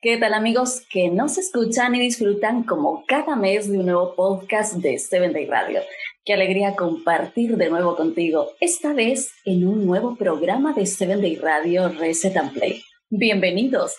¿Qué 0.00 0.16
tal 0.16 0.32
amigos 0.32 0.82
que 0.92 1.08
nos 1.08 1.38
escuchan 1.38 1.92
y 1.96 1.98
disfrutan 1.98 2.62
como 2.62 3.04
cada 3.08 3.34
mes 3.34 3.68
de 3.68 3.78
un 3.78 3.86
nuevo 3.86 4.14
podcast 4.14 4.74
de 4.74 4.96
Seven 4.96 5.32
Day 5.32 5.46
Radio? 5.46 5.80
Qué 6.24 6.34
alegría 6.34 6.76
compartir 6.76 7.56
de 7.56 7.68
nuevo 7.68 7.96
contigo, 7.96 8.52
esta 8.60 8.92
vez 8.92 9.32
en 9.44 9.66
un 9.66 9.84
nuevo 9.86 10.14
programa 10.14 10.72
de 10.72 10.86
Seven 10.86 11.20
Day 11.20 11.34
Radio 11.34 11.88
Reset 11.88 12.36
and 12.36 12.52
Play. 12.52 12.84
Bienvenidos. 13.10 13.96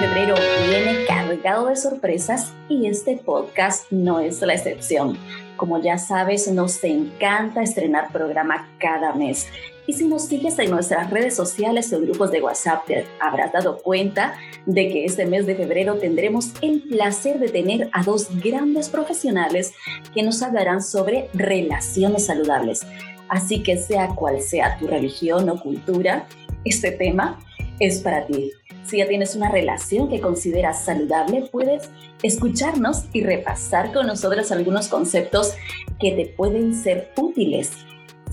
Febrero 0.00 0.36
viene 0.68 1.06
cargado 1.08 1.66
de 1.66 1.74
sorpresas 1.74 2.54
y 2.68 2.86
este 2.86 3.16
podcast 3.16 3.90
no 3.90 4.20
es 4.20 4.40
la 4.42 4.54
excepción. 4.54 5.18
Como 5.56 5.80
ya 5.80 5.98
sabes, 5.98 6.50
nos 6.50 6.82
encanta 6.84 7.62
estrenar 7.62 8.12
programa 8.12 8.68
cada 8.78 9.12
mes 9.14 9.46
y 9.86 9.92
si 9.92 10.06
nos 10.06 10.26
sigues 10.26 10.58
en 10.58 10.70
nuestras 10.70 11.10
redes 11.10 11.36
sociales 11.36 11.92
o 11.92 12.00
grupos 12.00 12.30
de 12.30 12.40
WhatsApp, 12.40 12.86
te 12.86 13.06
habrás 13.20 13.52
dado 13.52 13.78
cuenta 13.78 14.34
de 14.64 14.88
que 14.88 15.04
este 15.04 15.26
mes 15.26 15.46
de 15.46 15.54
febrero 15.54 15.96
tendremos 15.96 16.52
el 16.62 16.82
placer 16.82 17.38
de 17.38 17.48
tener 17.48 17.90
a 17.92 18.02
dos 18.02 18.28
grandes 18.40 18.88
profesionales 18.88 19.74
que 20.14 20.22
nos 20.22 20.42
hablarán 20.42 20.82
sobre 20.82 21.28
relaciones 21.34 22.26
saludables. 22.26 22.86
Así 23.28 23.62
que 23.62 23.76
sea 23.76 24.08
cual 24.08 24.40
sea 24.40 24.78
tu 24.78 24.86
religión 24.86 25.48
o 25.50 25.60
cultura, 25.60 26.26
este 26.64 26.90
tema 26.90 27.38
es 27.80 28.00
para 28.00 28.26
ti. 28.26 28.52
Si 28.84 28.98
ya 28.98 29.08
tienes 29.08 29.34
una 29.34 29.50
relación 29.50 30.08
que 30.08 30.20
consideras 30.20 30.84
saludable, 30.84 31.48
puedes 31.50 31.90
escucharnos 32.22 33.04
y 33.12 33.22
repasar 33.22 33.92
con 33.92 34.06
nosotros 34.06 34.52
algunos 34.52 34.88
conceptos 34.88 35.54
que 35.98 36.12
te 36.12 36.26
pueden 36.26 36.74
ser 36.74 37.12
útiles 37.16 37.70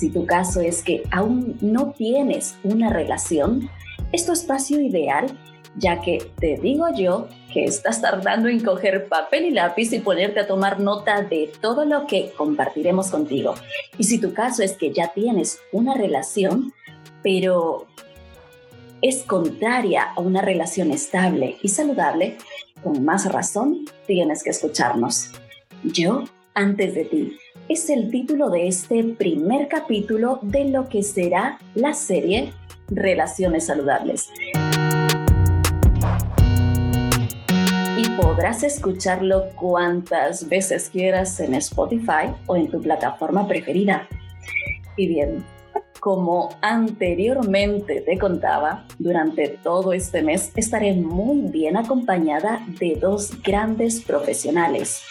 si 0.02 0.10
tu 0.10 0.26
caso 0.26 0.62
es 0.62 0.82
que 0.82 1.04
aún 1.12 1.60
no 1.62 1.92
tienes 1.92 2.58
una 2.64 2.90
relación, 2.90 3.70
es 4.12 4.26
tu 4.26 4.32
espacio 4.32 4.82
ideal, 4.82 5.28
ya 5.76 6.02
que 6.02 6.32
te 6.40 6.58
digo 6.58 6.88
yo 6.96 7.28
que 7.54 7.66
estás 7.66 8.02
tardando 8.02 8.50
en 8.50 8.64
coger 8.64 9.08
papel 9.08 9.46
y 9.46 9.52
lápiz 9.52 9.94
y 9.94 10.00
ponerte 10.00 10.40
a 10.40 10.48
tomar 10.48 10.80
nota 10.80 11.22
de 11.22 11.52
todo 11.62 11.86
lo 11.86 12.08
que 12.08 12.32
compartiremos 12.36 13.12
contigo. 13.12 13.54
Y 14.00 14.06
si 14.06 14.20
tu 14.20 14.34
caso 14.34 14.64
es 14.64 14.74
que 14.74 14.92
ya 14.92 15.14
tienes 15.14 15.60
una 15.72 15.94
relación, 15.94 16.74
pero 17.22 17.86
es 19.02 19.24
contraria 19.24 20.14
a 20.16 20.22
una 20.22 20.42
relación 20.42 20.92
estable 20.92 21.58
y 21.62 21.70
saludable, 21.70 22.38
con 22.84 23.04
más 23.04 23.32
razón 23.32 23.86
tienes 24.06 24.44
que 24.44 24.52
escucharnos. 24.52 25.32
Yo 25.84 26.24
antes 26.54 26.94
de 26.94 27.06
ti 27.06 27.38
es 27.68 27.90
el 27.90 28.12
título 28.12 28.50
de 28.50 28.68
este 28.68 29.04
primer 29.04 29.68
capítulo 29.68 30.40
de 30.44 30.66
lo 30.66 30.88
que 30.88 31.02
será 31.02 31.58
la 31.74 31.94
serie 31.94 32.54
Relaciones 32.90 33.66
Saludables. 33.68 34.30
Y 37.98 38.10
podrás 38.22 38.64
escucharlo 38.64 39.50
cuantas 39.56 40.48
veces 40.48 40.90
quieras 40.90 41.40
en 41.40 41.56
Spotify 41.56 42.34
o 42.46 42.56
en 42.56 42.70
tu 42.70 42.82
plataforma 42.82 43.48
preferida. 43.48 44.08
Y 44.98 45.08
bien, 45.08 45.44
como 46.02 46.50
anteriormente 46.62 48.02
te 48.02 48.18
contaba, 48.18 48.86
durante 48.98 49.48
todo 49.50 49.94
este 49.94 50.24
mes 50.24 50.52
estaré 50.56 50.94
muy 50.94 51.52
bien 51.52 51.78
acompañada 51.78 52.66
de 52.80 52.98
dos 53.00 53.40
grandes 53.44 54.02
profesionales, 54.02 55.04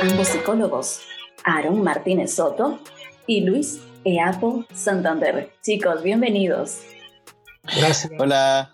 ambos 0.00 0.28
psicólogos, 0.28 1.00
Aaron 1.42 1.82
Martínez 1.82 2.34
Soto 2.34 2.78
y 3.26 3.40
Luis 3.40 3.80
Eapo 4.04 4.64
Santander. 4.72 5.50
Chicos, 5.64 6.00
bienvenidos. 6.04 6.82
Gracias. 7.64 8.12
Hola, 8.20 8.70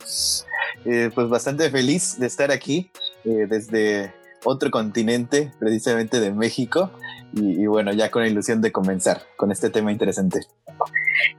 eh, 0.85 1.11
pues 1.15 1.27
bastante 1.31 1.71
feliz 1.71 2.21
de 2.21 2.27
estar 2.27 2.51
aquí 2.51 2.91
eh, 3.25 3.47
desde 3.49 4.13
otro 4.45 4.71
continente, 4.71 5.53
precisamente 5.59 6.21
de 6.21 6.33
México, 6.33 6.91
y, 7.35 7.67
bueno, 7.67 7.93
ya 7.93 8.11
con 8.11 8.23
la 8.23 8.29
ilusión 8.29 8.61
de 8.61 8.73
comenzar 8.73 9.23
con 9.37 9.51
este 9.51 9.71
tema 9.71 9.93
interesante. 9.93 10.41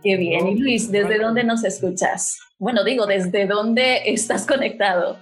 Qué 0.03 0.17
bien. 0.17 0.47
Y 0.47 0.59
Luis, 0.59 0.91
¿desde 0.91 1.19
dónde 1.19 1.43
nos 1.43 1.63
escuchas? 1.63 2.39
Bueno, 2.57 2.83
digo, 2.83 3.05
¿desde 3.05 3.45
dónde 3.45 4.01
estás 4.05 4.45
conectado? 4.45 5.17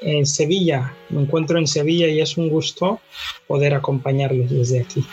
En 0.00 0.26
Sevilla, 0.26 0.94
me 1.10 1.22
encuentro 1.22 1.58
en 1.58 1.66
Sevilla 1.66 2.06
y 2.06 2.20
es 2.20 2.36
un 2.36 2.48
gusto 2.48 3.00
poder 3.46 3.74
acompañarles 3.74 4.50
desde 4.50 4.80
aquí. 4.80 5.04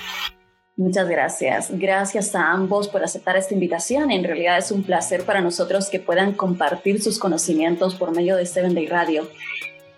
Muchas 0.77 1.07
gracias. 1.07 1.69
Gracias 1.71 2.35
a 2.35 2.51
ambos 2.51 2.89
por 2.89 3.01
aceptar 3.01 3.37
esta 3.37 3.53
invitación. 3.53 4.11
En 4.11 4.25
realidad 4.25 4.57
es 4.57 4.71
un 4.71 4.83
placer 4.83 5.23
para 5.23 5.39
nosotros 5.39 5.89
que 5.89 5.99
puedan 5.99 6.33
compartir 6.33 7.01
sus 7.01 7.17
conocimientos 7.17 7.95
por 7.95 8.13
medio 8.13 8.35
de 8.35 8.45
Seven 8.45 8.75
Day 8.75 8.87
Radio. 8.87 9.25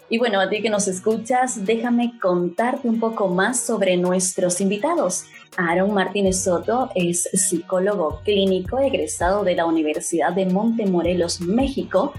Y 0.10 0.20
bueno, 0.20 0.40
a 0.40 0.50
ti 0.50 0.62
que 0.62 0.70
nos 0.70 0.88
escuchas, 0.88 1.66
déjame 1.66 2.18
contarte 2.20 2.88
un 2.88 3.00
poco 3.00 3.28
más 3.28 3.60
sobre 3.60 3.98
nuestros 3.98 4.62
invitados. 4.62 5.26
Aaron 5.58 5.94
Martínez 5.94 6.44
Soto 6.44 6.90
es 6.96 7.24
psicólogo 7.34 8.22
clínico 8.24 8.80
egresado 8.80 9.44
de 9.44 9.56
la 9.56 9.66
Universidad 9.66 10.32
de 10.32 10.46
Montemorelos, 10.46 11.42
México. 11.42 12.14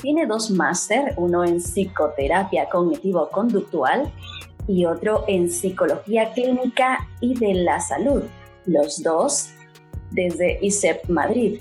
Tiene 0.00 0.26
dos 0.26 0.50
máster, 0.52 1.14
uno 1.16 1.44
en 1.44 1.56
psicoterapia 1.60 2.68
cognitivo-conductual 2.68 4.12
y 4.68 4.84
otro 4.84 5.24
en 5.26 5.50
psicología 5.50 6.32
clínica 6.32 7.08
y 7.20 7.34
de 7.34 7.54
la 7.54 7.80
salud, 7.80 8.22
los 8.64 9.02
dos 9.02 9.48
desde 10.12 10.58
ISEP 10.62 11.08
Madrid. 11.08 11.58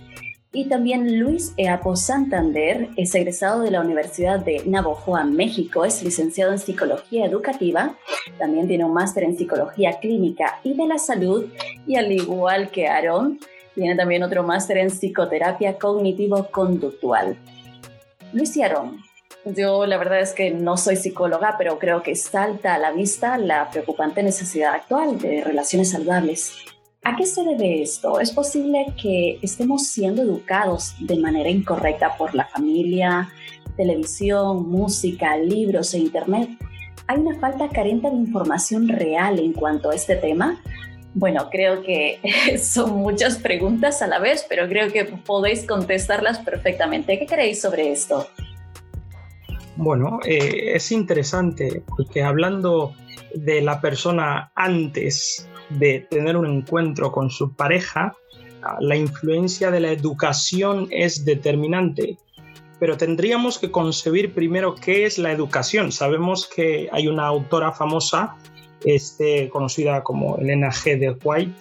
Y 0.57 0.65
también 0.65 1.19
Luis 1.19 1.53
Eapo 1.55 1.95
Santander 1.95 2.89
es 2.97 3.13
egresado 3.13 3.61
de 3.61 3.69
la 3.69 3.79
Universidad 3.79 4.39
de 4.39 4.63
Navojoa, 4.65 5.23
México, 5.23 5.85
es 5.85 6.01
licenciado 6.01 6.51
en 6.51 6.57
Psicología 6.57 7.27
Educativa, 7.27 7.95
también 8.39 8.67
tiene 8.67 8.83
un 8.83 8.91
máster 8.91 9.25
en 9.25 9.37
Psicología 9.37 9.99
Clínica 9.99 10.59
y 10.63 10.73
de 10.73 10.87
la 10.87 10.97
Salud, 10.97 11.45
y 11.85 11.95
al 11.95 12.11
igual 12.11 12.71
que 12.71 12.87
Aaron, 12.87 13.39
tiene 13.75 13.95
también 13.95 14.23
otro 14.23 14.41
máster 14.41 14.77
en 14.77 14.89
Psicoterapia 14.89 15.77
Cognitivo-Conductual. 15.77 17.37
Luis 18.33 18.57
y 18.57 18.63
Aaron, 18.63 18.97
yo 19.45 19.85
la 19.85 19.99
verdad 19.99 20.21
es 20.21 20.33
que 20.33 20.49
no 20.49 20.75
soy 20.77 20.95
psicóloga, 20.95 21.53
pero 21.59 21.77
creo 21.77 22.01
que 22.01 22.15
salta 22.15 22.73
a 22.73 22.79
la 22.79 22.89
vista 22.89 23.37
la 23.37 23.69
preocupante 23.69 24.23
necesidad 24.23 24.73
actual 24.73 25.19
de 25.19 25.43
relaciones 25.43 25.91
saludables. 25.91 26.55
¿A 27.07 27.15
qué 27.15 27.25
se 27.25 27.41
debe 27.41 27.81
esto? 27.81 28.19
¿Es 28.19 28.31
posible 28.31 28.93
que 29.01 29.39
estemos 29.41 29.87
siendo 29.87 30.23
educados 30.23 30.93
de 30.99 31.15
manera 31.15 31.49
incorrecta 31.49 32.17
por 32.17 32.35
la 32.35 32.43
familia, 32.47 33.29
televisión, 33.77 34.69
música, 34.69 35.37
libros 35.37 35.93
e 35.93 35.99
internet? 35.99 36.49
¿Hay 37.07 37.19
una 37.19 37.39
falta 37.39 37.69
carente 37.69 38.09
de 38.09 38.17
información 38.17 38.89
real 38.89 39.39
en 39.39 39.53
cuanto 39.53 39.89
a 39.89 39.95
este 39.95 40.17
tema? 40.17 40.61
Bueno, 41.13 41.47
creo 41.49 41.81
que 41.81 42.19
son 42.61 42.97
muchas 42.97 43.37
preguntas 43.37 44.01
a 44.01 44.07
la 44.07 44.19
vez, 44.19 44.45
pero 44.49 44.67
creo 44.67 44.91
que 44.91 45.05
podéis 45.05 45.65
contestarlas 45.65 46.39
perfectamente. 46.39 47.17
¿Qué 47.17 47.25
creéis 47.25 47.61
sobre 47.61 47.89
esto? 47.89 48.27
Bueno, 49.77 50.19
eh, 50.25 50.71
es 50.73 50.91
interesante 50.91 51.83
porque 51.85 52.23
hablando 52.23 52.95
de 53.35 53.61
la 53.61 53.79
persona 53.79 54.51
antes 54.55 55.47
de 55.69 55.99
tener 56.09 56.35
un 56.35 56.47
encuentro 56.47 57.11
con 57.11 57.29
su 57.29 57.53
pareja, 57.53 58.15
la 58.79 58.95
influencia 58.95 59.69
de 59.69 59.79
la 59.79 59.91
educación 59.91 60.87
es 60.89 61.25
determinante. 61.25 62.17
Pero 62.79 62.97
tendríamos 62.97 63.59
que 63.59 63.71
concebir 63.71 64.33
primero 64.33 64.73
qué 64.75 65.05
es 65.05 65.19
la 65.19 65.31
educación. 65.31 65.91
Sabemos 65.91 66.47
que 66.47 66.89
hay 66.91 67.07
una 67.07 67.27
autora 67.27 67.71
famosa, 67.71 68.35
este, 68.83 69.49
conocida 69.49 70.03
como 70.03 70.37
Elena 70.37 70.69
G. 70.69 70.97
de 70.97 71.15
White, 71.23 71.55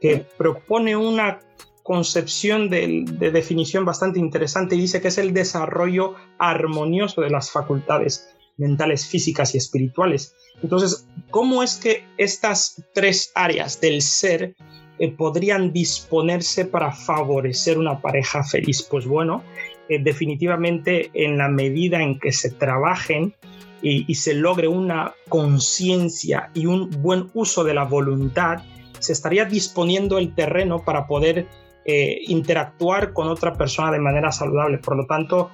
que 0.00 0.24
propone 0.36 0.96
una 0.96 1.40
concepción 1.88 2.68
de, 2.68 3.06
definición 3.32 3.86
bastante 3.86 4.18
interesante 4.18 4.76
y 4.76 4.80
dice 4.80 5.00
que 5.00 5.08
es 5.08 5.16
el 5.16 5.32
desarrollo 5.32 6.16
armonioso 6.38 7.22
de 7.22 7.30
las 7.30 7.50
facultades 7.50 8.28
mentales, 8.58 9.06
físicas 9.06 9.54
y 9.54 9.56
espirituales. 9.56 10.34
Entonces, 10.62 11.08
¿cómo 11.30 11.62
es 11.62 11.76
que 11.76 12.04
estas 12.18 12.84
tres 12.92 13.32
áreas 13.34 13.80
del 13.80 14.02
ser 14.02 14.54
eh, 14.98 15.12
podrían 15.12 15.72
disponerse 15.72 16.66
para 16.66 16.92
favorecer 16.92 17.78
una 17.78 18.02
pareja 18.02 18.44
feliz? 18.44 18.82
Pues 18.82 19.06
bueno, 19.06 19.42
eh, 19.88 19.98
definitivamente 19.98 21.10
en 21.14 21.38
la 21.38 21.48
medida 21.48 22.02
en 22.02 22.20
que 22.20 22.32
se 22.32 22.50
trabajen 22.50 23.34
y 23.80 24.12
se 24.16 24.34
logre 24.34 24.66
una 24.66 25.14
conciencia 25.28 26.50
y 26.52 26.66
un 26.66 26.90
buen 27.00 27.30
uso 27.32 27.62
de 27.62 27.74
la 27.74 27.84
voluntad, 27.84 28.58
se 28.98 29.12
estaría 29.12 29.44
disponiendo 29.44 30.18
el 30.18 30.34
terreno 30.34 30.84
para 30.84 31.06
poder 31.06 31.46
eh, 31.90 32.20
interactuar 32.26 33.14
con 33.14 33.28
otra 33.28 33.54
persona 33.54 33.90
de 33.90 33.98
manera 33.98 34.30
saludable. 34.30 34.76
Por 34.76 34.94
lo 34.94 35.06
tanto, 35.06 35.50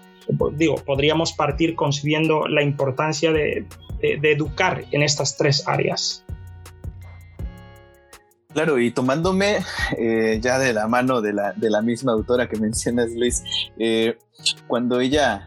digo, 0.55 0.75
podríamos 0.75 1.33
partir 1.33 1.77
concibiendo 1.77 2.49
la 2.49 2.61
importancia 2.61 3.31
de, 3.31 3.69
educar 4.01 4.85
en 4.91 5.05
estas 5.05 5.37
tres 5.37 5.69
áreas. 5.69 6.25
Claro, 8.53 8.81
y 8.81 8.91
tomándome 8.91 9.59
eh, 9.97 10.41
ya 10.43 10.59
de 10.59 10.73
la 10.73 10.89
mano 10.89 11.21
de 11.21 11.33
la, 11.33 11.83
misma 11.83 12.11
autora 12.11 12.49
que 12.49 12.57
mencionas, 12.61 13.13
Luis, 13.13 13.45
eh, 13.79 14.19
cuando 14.67 14.99
ella 14.99 15.47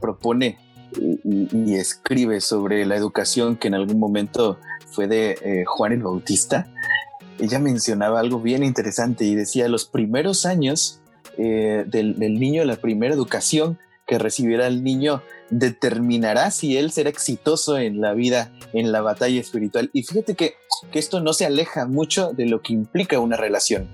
propone 0.00 0.56
y, 0.98 1.74
escribe 1.74 2.40
sobre 2.40 2.86
la 2.86 2.96
educación 2.96 3.56
que 3.56 3.68
en 3.68 3.74
algún 3.74 4.00
momento 4.00 4.58
fue 4.92 5.08
de 5.08 5.64
Juan 5.66 5.92
el 5.92 6.02
Bautista, 6.02 6.68
ella 7.38 7.58
mencionaba 7.58 8.20
algo 8.20 8.40
bien 8.40 8.62
interesante 8.62 9.24
y 9.24 9.34
decía, 9.34 9.68
los 9.68 9.84
primeros 9.84 10.46
años 10.46 11.00
del, 11.38 12.18
del 12.18 12.38
niño, 12.38 12.64
la 12.64 12.76
primera 12.76 13.14
educación 13.14 13.78
que 14.06 14.18
recibirá 14.18 14.66
el 14.66 14.84
niño, 14.84 15.22
determinará 15.48 16.50
si 16.50 16.76
él 16.76 16.92
será 16.92 17.08
exitoso 17.08 17.78
en 17.78 18.00
la 18.00 18.12
vida, 18.12 18.52
en 18.74 18.92
la 18.92 19.00
batalla 19.00 19.40
espiritual. 19.40 19.88
Y 19.94 20.02
fíjate 20.02 20.34
que 20.34 20.56
que 20.90 20.98
esto 20.98 21.20
no 21.20 21.32
se 21.32 21.46
aleja 21.46 21.86
mucho 21.86 22.32
de 22.32 22.46
lo 22.46 22.62
que 22.62 22.72
implica 22.72 23.20
una 23.20 23.36
relación, 23.36 23.88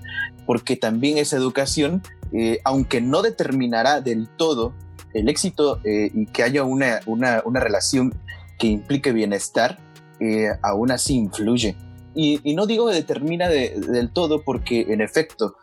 porque 0.45 0.75
también 0.75 1.17
esa 1.17 1.37
educación, 1.37 2.01
eh, 2.31 2.59
aunque 2.63 3.01
no 3.01 3.21
determinará 3.21 4.01
del 4.01 4.27
todo 4.27 4.73
el 5.13 5.29
éxito 5.29 5.79
eh, 5.83 6.11
y 6.13 6.25
que 6.27 6.43
haya 6.43 6.63
una, 6.63 7.01
una, 7.05 7.59
relación 7.59 8.13
que 8.57 8.67
implique 8.67 9.11
bienestar, 9.11 9.79
eh, 10.19 10.49
aún 10.61 10.91
así 10.91 11.15
influye. 11.15 11.75
Y, 12.21 12.53
no 12.53 12.65
digo 12.65 12.89
determina 12.89 13.47
del 13.47 14.11
todo 14.11 14.43
porque 14.43 14.81
en 14.89 14.99
efecto 14.99 15.55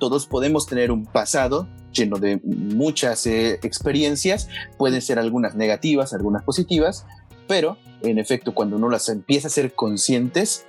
todos 0.00 0.26
podemos 0.26 0.66
tener 0.66 0.90
un 0.90 1.06
pasado 1.06 1.68
lleno 1.92 2.18
de 2.18 2.40
muchas 2.42 3.26
experiencias, 3.26 4.48
pueden 4.76 5.02
ser 5.02 5.20
algunas 5.20 5.54
negativas, 5.54 6.12
algunas 6.12 6.42
positivas, 6.42 7.06
pero 7.50 7.76
en 8.02 8.20
efecto, 8.20 8.54
cuando 8.54 8.76
uno 8.76 8.88
las 8.88 9.08
empieza 9.08 9.48
a 9.48 9.50
ser 9.50 9.72
conscientes 9.72 10.68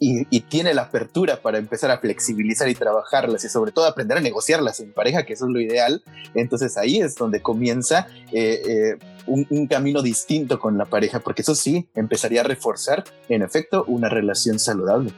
y, 0.00 0.40
tiene 0.40 0.72
la 0.72 0.84
apertura 0.84 1.42
para 1.42 1.58
empezar 1.58 1.90
a 1.90 1.98
flexibilizar 1.98 2.70
y 2.70 2.74
trabajarlas 2.74 3.44
y 3.44 3.50
sobre 3.50 3.70
todo 3.70 3.84
aprender 3.84 4.16
a 4.16 4.22
negociarlas 4.22 4.80
en 4.80 4.94
pareja, 4.94 5.26
que 5.26 5.34
eso 5.34 5.44
es 5.44 5.50
lo 5.50 5.60
ideal, 5.60 6.02
entonces 6.34 6.78
ahí 6.78 7.00
es 7.00 7.16
donde 7.16 7.42
comienza 7.42 8.08
eh, 8.32 8.62
eh, 8.66 8.98
un, 9.26 9.66
camino 9.66 10.00
distinto 10.00 10.58
con 10.58 10.78
la 10.78 10.86
pareja, 10.86 11.20
porque 11.20 11.42
eso 11.42 11.54
sí 11.54 11.86
empezaría 11.94 12.40
a 12.40 12.44
reforzar, 12.44 13.04
en 13.28 13.42
efecto, 13.42 13.84
una 13.86 14.08
relación 14.08 14.58
saludable. 14.58 15.12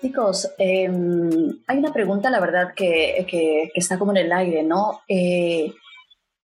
Chicos, 0.00 0.50
em, 0.56 1.58
hay 1.66 1.76
una 1.76 1.92
pregunta, 1.92 2.30
la 2.30 2.40
verdad, 2.40 2.72
que, 2.74 3.26
que, 3.28 3.70
está 3.74 3.98
como 3.98 4.12
en 4.12 4.16
el 4.16 4.32
aire, 4.32 4.62
¿no? 4.62 5.02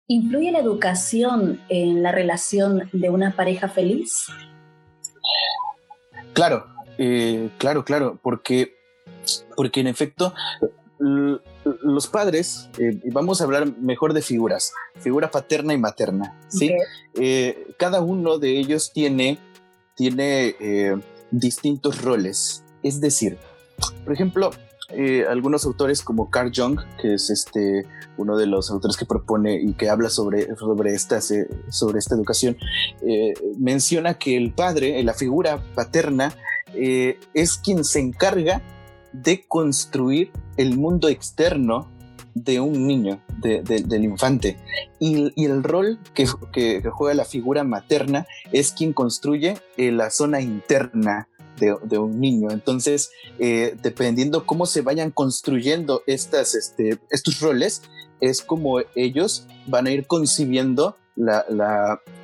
¿Influye 0.09 0.51
la 0.51 0.59
educación 0.59 1.61
en 1.69 2.03
la 2.03 2.13
relación 2.13 2.91
de 2.93 3.11
una 3.11 3.37
pareja 3.37 3.69
feliz? 3.69 4.27
Claro, 6.33 6.67
eh, 6.99 7.51
claro, 7.59 7.85
claro, 7.85 8.19
porque, 8.23 8.75
porque 9.57 9.81
en 9.81 9.87
efecto 9.87 10.35
los 10.99 12.07
padres, 12.07 12.69
eh, 12.79 13.01
vamos 13.13 13.41
a 13.41 13.45
hablar 13.45 13.77
mejor 13.79 14.13
de 14.13 14.23
figuras, 14.23 14.73
figura 15.01 15.31
paterna 15.31 15.75
y 15.75 15.79
materna, 15.79 16.41
¿sí? 16.49 16.73
Eh, 17.15 17.75
cada 17.79 18.01
uno 18.01 18.39
de 18.39 18.59
ellos 18.59 18.93
tiene, 18.93 19.39
tiene 19.97 20.57
distintos 21.31 22.03
roles, 22.03 22.65
es 22.83 23.01
decir, 23.01 23.39
por 24.05 24.13
ejemplo, 24.13 24.51
eh, 24.95 25.25
algunos 25.29 25.65
autores 25.65 26.03
como 26.03 26.31
Carl 26.31 26.53
Jung, 26.55 26.79
que 27.01 27.15
es 27.15 27.31
este, 27.31 27.87
uno 28.17 28.37
de 28.37 28.47
los 28.47 28.71
autores 28.71 28.97
que 28.97 29.07
propone 29.07 29.61
y 29.61 29.73
que 29.73 29.89
habla 29.89 30.11
sobre, 30.11 30.55
sobre, 30.57 30.95
esta, 30.95 31.21
sobre 31.21 31.99
esta 31.99 32.15
educación, 32.15 32.57
eh, 33.07 33.33
menciona 33.59 34.15
que 34.15 34.37
el 34.37 34.53
padre, 34.53 35.03
la 35.03 35.15
figura 35.15 35.63
paterna, 35.75 36.35
eh, 36.75 37.19
es 37.35 37.57
quien 37.57 37.85
se 37.85 38.01
encarga 38.01 38.63
de 39.13 39.45
construir 39.47 40.31
el 40.57 40.77
mundo 40.77 41.09
externo 41.09 41.91
de 42.35 42.61
un 42.61 42.87
niño, 42.87 43.21
del 43.43 44.05
infante. 44.05 44.57
Y, 44.99 45.45
el 45.45 45.63
rol 45.63 45.99
que, 46.15 46.27
que, 46.51 46.83
juega 46.91 47.15
la 47.15 47.25
figura 47.27 47.63
materna 47.63 48.27
es 48.53 48.73
quien 48.73 48.95
construye 48.95 49.59
la 49.77 50.09
zona 50.09 50.41
interna 50.41 51.29
de, 51.83 51.99
un 51.99 52.21
niño. 52.21 52.51
Entonces, 52.51 53.11
eh, 53.39 53.77
dependiendo 53.83 54.47
cómo 54.47 54.67
se 54.67 54.83
vayan 54.83 55.11
construyendo 55.11 56.03
estas, 56.07 56.55
este, 56.55 56.99
estos 57.11 57.41
roles, 57.41 57.83
es 58.21 58.43
como 58.43 58.81
ellos 58.95 59.47
van 59.67 59.87
a 59.87 59.91
ir 59.91 60.07
concibiendo 60.07 60.97
la, 61.17 61.45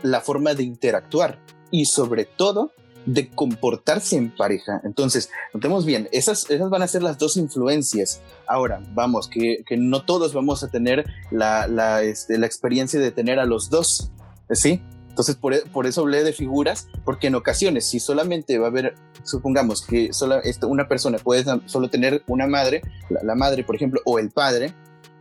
la, 0.02 0.20
forma 0.20 0.54
de 0.54 0.62
interactuar 0.62 1.40
y 1.70 1.84
sobre 1.84 2.24
todo 2.24 2.72
de 3.04 3.28
comportarse 3.28 4.16
en 4.16 4.34
pareja. 4.34 4.80
Entonces, 4.84 5.30
notemos 5.54 5.84
bien, 5.84 6.08
esas, 6.12 6.48
esas 6.50 6.70
van 6.70 6.82
a 6.82 6.88
ser 6.88 7.02
las 7.02 7.18
dos 7.18 7.36
influencias. 7.36 8.20
Ahora, 8.46 8.82
vamos, 8.94 9.28
que, 9.28 9.64
que 9.66 9.76
no 9.76 10.04
todos 10.04 10.34
vamos 10.34 10.62
a 10.62 10.68
tener 10.68 11.06
la, 11.30 11.66
la, 11.66 12.02
este, 12.02 12.38
la 12.38 12.46
experiencia 12.46 13.00
de 13.00 13.10
tener 13.10 13.38
a 13.38 13.46
los 13.46 13.70
dos, 13.70 14.10
¿sí? 14.50 14.82
Entonces, 15.18 15.34
por, 15.34 15.52
e, 15.52 15.62
por, 15.62 15.84
eso 15.84 16.02
hablé 16.02 16.22
de 16.22 16.32
figuras, 16.32 16.86
porque 17.04 17.26
en 17.26 17.34
ocasiones, 17.34 17.84
si 17.84 17.98
solamente 17.98 18.56
va 18.56 18.66
a 18.66 18.70
haber, 18.70 18.94
supongamos 19.24 19.84
que 19.84 20.12
solo, 20.12 20.40
una 20.68 20.86
persona 20.86 21.18
puede 21.18 21.44
solo 21.66 21.90
tener 21.90 22.22
una 22.28 22.46
madre, 22.46 22.82
la, 23.10 23.34
madre, 23.34 23.64
por 23.64 23.74
ejemplo, 23.74 24.00
o 24.04 24.20
el 24.20 24.30
padre, 24.30 24.74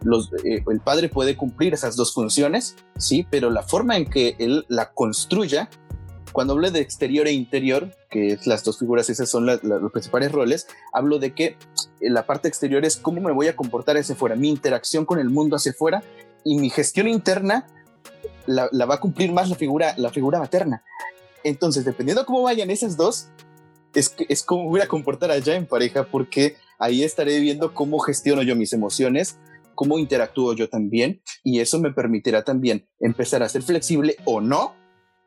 los, 0.04 0.32
eh, 0.44 0.64
el 0.70 0.82
padre 0.82 1.10
puede 1.10 1.36
cumplir 1.36 1.74
esas 1.74 1.96
dos 1.96 2.14
funciones, 2.14 2.76
sí, 2.96 3.26
pero 3.32 3.50
la 3.50 3.64
forma 3.64 3.98
en 3.98 4.08
que 4.08 4.36
él 4.38 4.66
la 4.68 4.94
construya, 4.94 5.68
cuando 6.32 6.54
hablo 6.54 6.70
de 6.70 6.80
exterior 6.80 7.26
e 7.26 7.32
interior, 7.32 7.90
que 8.12 8.34
es 8.34 8.46
las 8.46 8.64
dos 8.64 8.78
figuras, 8.78 9.10
esas 9.10 9.28
son 9.28 9.48
los 9.48 9.92
principales 9.92 10.32
roles, 10.32 10.68
hablo 10.94 11.18
de 11.18 11.34
que 11.34 11.58
la 12.02 12.28
parte 12.28 12.48
exterior 12.48 12.86
es 12.86 12.98
cómo 12.98 13.20
me 13.20 13.32
voy 13.32 13.48
a 13.48 13.56
comportar 13.56 13.98
hacia 13.98 14.14
afuera, 14.14 14.36
mi 14.36 14.50
interacción 14.50 15.06
con 15.06 15.18
el 15.18 15.32
mundo 15.32 15.56
hacia 15.56 15.72
afuera 15.72 16.04
y 16.44 16.60
mi 16.60 16.70
gestión 16.70 17.08
interna 17.08 17.66
la, 18.48 18.86
va 18.86 18.96
a 18.96 19.00
cumplir 19.00 19.32
más 19.32 19.50
la 19.50 19.56
figura, 19.56 19.94
la 19.98 20.10
figura 20.10 20.40
materna. 20.40 20.84
Entonces, 21.44 21.86
dependiendo 21.86 22.26
cómo 22.26 22.44
vayan 22.44 22.72
esas 22.72 22.98
dos, 22.98 23.30
es, 23.94 24.16
es 24.28 24.44
cómo 24.44 24.70
voy 24.70 24.82
a 24.82 24.88
comportar 24.88 25.32
allá 25.32 25.56
en 25.56 25.68
pareja, 25.68 26.06
porque 26.06 26.56
ahí 26.80 27.04
estaré 27.04 27.40
viendo 27.40 27.74
cómo 27.74 28.00
gestiono 28.00 28.42
yo 28.42 28.56
mis 28.56 28.74
emociones, 28.74 29.38
cómo 29.76 30.00
interactúo 30.00 30.54
yo 30.54 30.70
también, 30.70 31.22
y 31.44 31.60
eso 31.60 31.80
me 31.80 31.94
permitirá 31.94 32.44
también 32.44 32.88
empezar 33.00 33.44
a 33.44 33.50
ser 33.50 33.62
flexible 33.62 34.18
o 34.26 34.42
no 34.42 34.74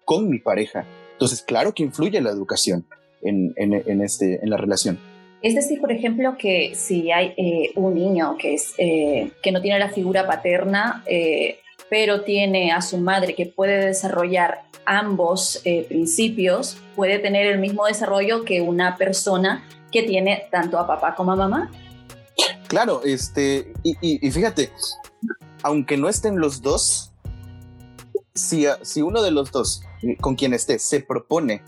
con 0.04 0.28
mi 0.28 0.40
pareja. 0.40 0.86
Entonces, 1.12 1.42
claro 1.42 1.72
que 1.72 1.84
influye 1.84 2.20
la 2.20 2.30
educación 2.30 2.86
en, 3.22 3.54
en, 3.56 4.02
este, 4.02 4.40
en 4.42 4.50
la 4.50 4.56
relación. 4.56 4.98
Es 5.42 5.54
decir, 5.54 5.80
por 5.80 5.92
ejemplo, 5.92 6.36
que 6.36 6.72
si 6.74 7.12
hay 7.12 7.32
eh, 7.36 7.70
un 7.76 7.94
niño 7.94 8.36
que, 8.36 8.54
es, 8.54 8.74
eh, 8.76 9.30
que 9.42 9.52
no 9.52 9.62
tiene 9.62 9.78
la 9.78 9.88
figura 9.88 10.26
paterna, 10.26 11.02
eh, 11.06 11.59
pero 11.88 12.22
tiene 12.22 12.72
a 12.72 12.82
su 12.82 12.98
madre 12.98 13.34
que 13.34 13.46
puede 13.46 13.86
desarrollar 13.86 14.62
ambos 14.84 15.60
eh, 15.64 15.84
principios, 15.88 16.76
puede 16.96 17.18
tener 17.18 17.46
el 17.46 17.58
mismo 17.58 17.86
desarrollo 17.86 18.44
que 18.44 18.60
una 18.60 18.96
persona 18.96 19.64
que 19.92 20.02
tiene 20.02 20.48
tanto 20.50 20.78
a 20.78 20.86
papá 20.86 21.14
como 21.14 21.32
a 21.32 21.36
mamá. 21.36 21.70
Claro, 22.68 23.02
este, 23.04 23.72
y, 23.82 24.30
fíjate, 24.30 24.72
aunque 25.62 25.96
no 25.96 26.08
estén 26.08 26.38
los 26.38 26.62
dos, 26.62 27.12
si, 28.34 28.66
si 28.82 29.02
uno 29.02 29.22
de 29.22 29.30
los 29.30 29.50
dos 29.50 29.82
con 30.20 30.36
quien 30.36 30.54
esté 30.54 30.78
se 30.78 31.00
propone 31.00 31.62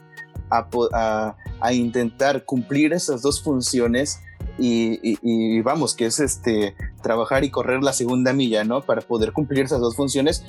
a, 0.51 1.37
a 1.61 1.73
intentar 1.73 2.45
cumplir 2.45 2.93
esas 2.93 3.23
dos 3.23 3.43
funciones, 3.43 4.21
y, 4.59 5.61
vamos, 5.63 5.95
que 5.95 6.07
es 6.07 6.21
este 6.21 6.75
trabajar 7.03 7.45
y 7.45 7.51
correr 7.51 7.83
la 7.83 7.93
segunda 7.93 8.33
milla, 8.33 8.65
¿no? 8.65 8.83
Para 8.83 9.01
poder 9.03 9.33
cumplir 9.33 9.65
esas 9.65 9.81
dos 9.81 9.97
funciones, 9.97 10.45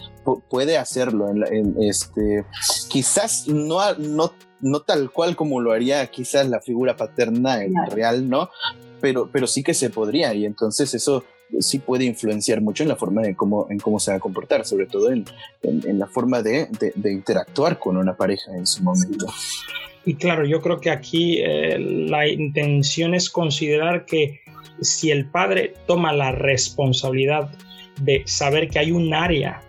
puede 0.50 0.77
hacerlo. 0.77 1.29
En, 1.29 1.75
este, 1.81 2.45
quizás 2.89 3.48
no, 3.48 3.79
no, 3.95 4.33
no 4.62 4.79
tal 4.81 5.12
cual 5.12 5.36
como 5.36 5.62
lo 5.62 5.72
haría 5.72 6.05
quizás 6.07 6.48
la 6.50 6.62
figura 6.62 6.95
paterna 6.95 7.63
en 7.63 7.74
real, 7.89 8.29
¿no? 8.29 8.50
Pero, 9.01 9.29
pero 9.31 9.48
sí 9.48 9.63
que 9.63 9.74
se 9.74 9.89
podría 9.89 10.33
y 10.33 10.45
entonces 10.45 10.93
eso 10.93 11.24
sí 11.60 11.79
puede 11.79 12.05
influenciar 12.05 12.62
mucho 12.62 12.83
en 12.83 12.89
la 12.89 12.95
forma 12.95 13.22
de 13.22 13.36
cómo, 13.36 13.67
en 13.69 13.79
cómo 13.79 14.00
se 14.00 14.12
va 14.12 14.17
a 14.17 14.19
comportar, 14.19 14.65
sobre 14.65 14.86
todo 14.86 15.12
en, 15.12 15.25
en, 15.62 16.00
la 16.00 16.07
forma 16.07 16.41
de, 16.41 16.67
de, 16.95 17.12
interactuar 17.12 17.79
con 17.79 17.98
una 17.98 18.15
pareja 18.15 18.55
en 18.55 18.65
su 18.65 18.83
momento. 18.83 19.27
Y 20.05 20.15
claro, 20.15 20.45
yo 20.45 20.62
creo 20.62 20.79
que 20.79 20.89
aquí 20.89 21.39
eh, 21.39 21.79
la 21.79 22.27
intención 22.27 23.13
es 23.13 23.29
considerar 23.29 24.05
que 24.05 24.41
si 24.81 25.12
el 25.12 25.29
padre 25.29 25.74
toma 25.88 26.12
la 26.13 26.31
responsabilidad 26.31 27.50
de 28.01 28.24
saber 28.25 28.69
que 28.69 28.79
hay 28.79 28.91
un 28.91 29.13
área 29.13 29.62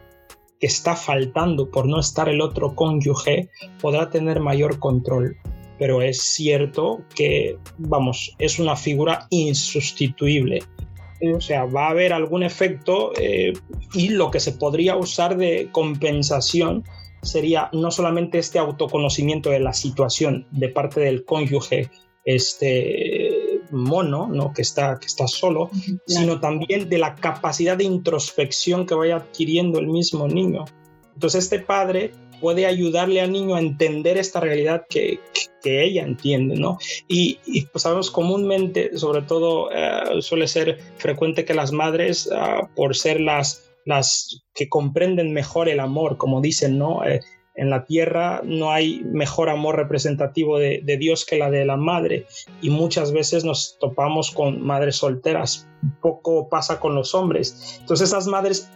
que 0.61 0.67
está 0.67 0.97
faltando 0.97 1.71
por 1.71 1.87
no 1.87 2.01
estar 2.01 2.29
el 2.29 2.41
otro 2.41 2.75
cónyuge, 2.75 3.49
podrá 3.81 4.11
tener 4.11 4.41
mayor 4.41 4.79
control. 4.79 5.37
Pero 5.79 6.03
es 6.03 6.21
cierto 6.21 7.03
que, 7.15 7.59
vamos, 7.79 8.35
es 8.39 8.59
una 8.59 8.77
figura 8.77 9.27
insustituible. 9.31 10.63
O 11.35 11.41
sea, 11.41 11.65
va 11.65 11.87
a 11.87 11.91
haber 11.91 12.13
algún 12.13 12.43
efecto 12.43 13.13
eh, 13.19 13.53
y 13.93 14.09
lo 14.09 14.31
que 14.31 14.41
se 14.41 14.53
podría 14.53 14.97
usar 14.97 15.37
de 15.37 15.69
compensación 15.73 16.85
sería 17.25 17.69
no 17.73 17.91
solamente 17.91 18.39
este 18.39 18.59
autoconocimiento 18.59 19.51
de 19.51 19.61
la 19.61 19.73
situación 19.73 20.47
de 20.51 20.69
parte 20.69 21.01
del 21.01 21.25
cónyuge, 21.25 21.91
este, 22.25 23.61
mono, 23.71 24.29
¿no? 24.29 24.53
que, 24.53 24.63
está, 24.63 24.99
que 24.99 25.07
está 25.07 25.27
solo, 25.27 25.71
sino 26.07 26.41
también 26.41 26.89
de 26.89 26.99
la 26.99 27.15
capacidad 27.17 27.77
de 27.77 27.85
introspección 27.85 28.87
que 28.87 28.95
vaya 28.95 29.17
adquiriendo 29.17 29.79
el 29.79 29.89
mismo 29.89 30.27
niño. 30.29 30.65
Entonces 31.15 31.45
este 31.45 31.61
padre 31.61 32.13
puede 32.41 32.67
ayudarle 32.67 33.21
al 33.21 33.33
niño 33.33 33.55
a 33.55 33.61
entender 33.61 34.19
esta 34.19 34.41
realidad 34.41 34.85
que, 34.89 35.21
que, 35.63 35.85
ella 35.85 36.03
entiende, 36.03 36.57
¿no? 36.57 36.79
Y, 37.09 37.39
pues 37.73 37.83
sabemos 37.83 38.11
comúnmente, 38.11 38.99
sobre 38.99 39.23
todo 39.23 39.71
eh, 39.73 40.21
suele 40.21 40.47
ser 40.47 40.79
frecuente 40.99 41.45
que 41.47 41.55
las 41.55 41.73
madres, 41.73 42.29
ah, 42.35 42.69
por 42.75 42.97
ser 42.97 43.21
las, 43.21 43.71
las 43.85 44.43
que 44.55 44.69
comprenden 44.69 45.33
mejor 45.33 45.69
el 45.69 45.81
amor, 45.81 46.17
como 46.17 46.41
dicen, 46.41 46.79
¿no? 46.79 47.05
Eh, 47.05 47.21
en 47.57 47.71
la 47.71 47.85
tierra 47.85 48.41
no 48.45 48.73
hay 48.73 49.03
mejor 49.05 49.49
amor 49.49 49.77
representativo 49.77 50.59
de, 50.59 50.83
Dios 50.99 51.25
que 51.25 51.39
la 51.39 51.51
de 51.51 51.65
la 51.65 51.77
madre 51.77 52.27
y 52.61 52.71
muchas 52.71 53.13
veces 53.13 53.45
nos 53.45 53.79
topamos 53.79 54.31
con 54.33 54.61
madres 54.61 54.97
solteras. 54.97 55.69
Poco 56.01 56.49
pasa 56.49 56.81
con 56.81 56.95
los 56.95 57.15
hombres. 57.15 57.79
Entonces 57.81 58.09
esas 58.09 58.27
madres, 58.27 58.69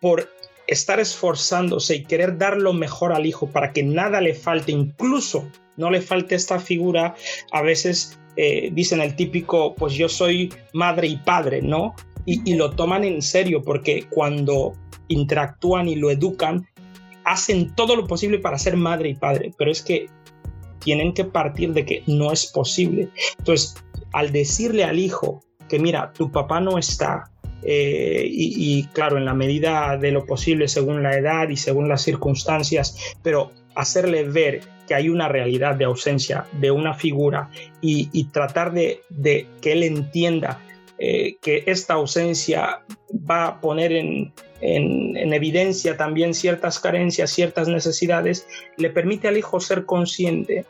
por 0.00 0.28
estar 0.66 1.00
esforzándose 1.00 1.96
y 1.96 2.04
querer 2.04 2.36
dar 2.36 2.58
lo 2.58 2.74
mejor 2.74 3.12
al 3.12 3.24
hijo 3.24 3.46
para 3.46 3.72
que 3.72 3.82
nada 3.82 4.20
le 4.20 4.34
falte, 4.34 4.72
incluso 4.72 5.48
no 5.76 5.90
le 5.90 6.02
falte 6.02 6.34
esta 6.34 6.58
figura, 6.58 7.14
a 7.52 7.62
veces 7.62 8.18
eh, 8.36 8.70
dicen 8.72 9.00
el 9.00 9.16
típico, 9.16 9.74
pues 9.74 9.94
yo 9.94 10.08
soy 10.08 10.52
madre 10.72 11.08
y 11.08 11.16
padre, 11.16 11.62
¿no? 11.62 11.94
Y, 12.30 12.56
lo 12.56 12.72
toman 12.72 13.04
en 13.04 13.22
serio 13.22 13.62
porque 13.62 14.06
cuando 14.10 14.74
interactúan 15.08 15.88
y 15.88 15.96
lo 15.96 16.10
educan, 16.10 16.66
hacen 17.24 17.74
todo 17.74 17.96
lo 17.96 18.06
posible 18.06 18.38
para 18.38 18.58
ser 18.58 18.76
madre 18.76 19.08
y 19.08 19.14
padre, 19.14 19.54
pero 19.56 19.70
es 19.70 19.82
que 19.82 20.10
tienen 20.80 21.14
que 21.14 21.24
partir 21.24 21.72
de 21.72 21.86
que 21.86 22.02
no 22.06 22.30
es 22.30 22.46
posible. 22.46 23.08
Entonces, 23.38 23.76
al 24.12 24.30
decirle 24.30 24.84
al 24.84 24.98
hijo 24.98 25.42
que 25.70 25.78
mira, 25.78 26.12
tu 26.12 26.30
papá 26.30 26.60
no 26.60 26.76
está, 26.76 27.30
eh, 27.62 28.26
y, 28.30 28.84
claro, 28.92 29.18
en 29.18 29.24
la 29.24 29.34
medida 29.34 29.96
de 29.96 30.12
lo 30.12 30.26
posible 30.26 30.68
según 30.68 31.02
la 31.02 31.16
edad 31.16 31.48
y 31.48 31.56
según 31.56 31.88
las 31.88 32.02
circunstancias, 32.02 32.96
pero 33.22 33.52
hacerle 33.74 34.24
ver 34.24 34.60
que 34.86 34.94
hay 34.94 35.08
una 35.08 35.28
realidad 35.28 35.76
de 35.76 35.84
ausencia 35.84 36.46
de 36.60 36.70
una 36.70 36.94
figura 36.94 37.50
y, 37.80 38.24
tratar 38.32 38.72
de, 38.72 39.02
que 39.60 39.72
él 39.72 39.82
entienda 39.82 40.60
eh, 40.98 41.36
que 41.40 41.64
esta 41.66 41.94
ausencia 41.94 42.82
va 43.28 43.46
a 43.46 43.60
poner 43.60 43.92
en, 43.92 44.32
en, 44.60 45.32
evidencia 45.32 45.96
también 45.96 46.34
ciertas 46.34 46.78
carencias, 46.78 47.30
ciertas 47.30 47.68
necesidades, 47.68 48.46
le 48.76 48.90
permite 48.90 49.28
al 49.28 49.36
hijo 49.36 49.60
ser 49.60 49.84
consciente 49.84 50.64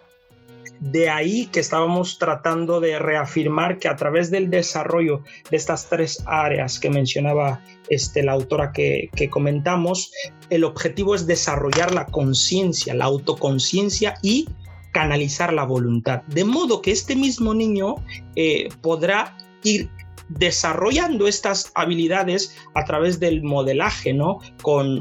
de 0.81 1.11
ahí 1.11 1.47
que 1.47 1.61
estábamos 1.61 2.19
tratando 2.19 2.81
de 2.81 2.99
reafirmar 2.99 3.79
que 3.79 3.89
a 3.89 3.97
través 3.97 4.31
del 4.31 4.51
desarrollo 4.51 5.23
de 5.51 5.57
estas 5.57 5.89
tres 5.89 6.23
áreas 6.27 6.79
que 6.79 6.91
mencionaba 6.91 7.61
este, 7.89 8.23
la 8.23 8.33
autora 8.33 8.73
que, 8.73 9.11
comentamos, 9.31 10.13
el 10.51 10.65
objetivo 10.65 11.15
es 11.15 11.27
desarrollar 11.27 11.93
la 11.93 12.07
conciencia, 12.07 12.95
la 12.95 13.07
autoconciencia 13.07 14.15
y 14.23 14.49
canalizar 14.93 15.53
la 15.53 15.65
voluntad. 15.65 16.23
De 16.23 16.45
modo 16.45 16.81
que 16.81 16.93
este 16.93 17.17
mismo 17.17 17.55
niño 17.55 17.97
eh, 18.37 18.69
podrá 18.81 19.37
ir 19.65 19.91
desarrollando 20.29 21.27
estas 21.27 21.73
habilidades 21.75 22.57
a 22.75 22.85
través 22.85 23.19
del 23.21 23.43
modelaje, 23.43 24.13
¿no? 24.13 24.41
Con 24.63 25.01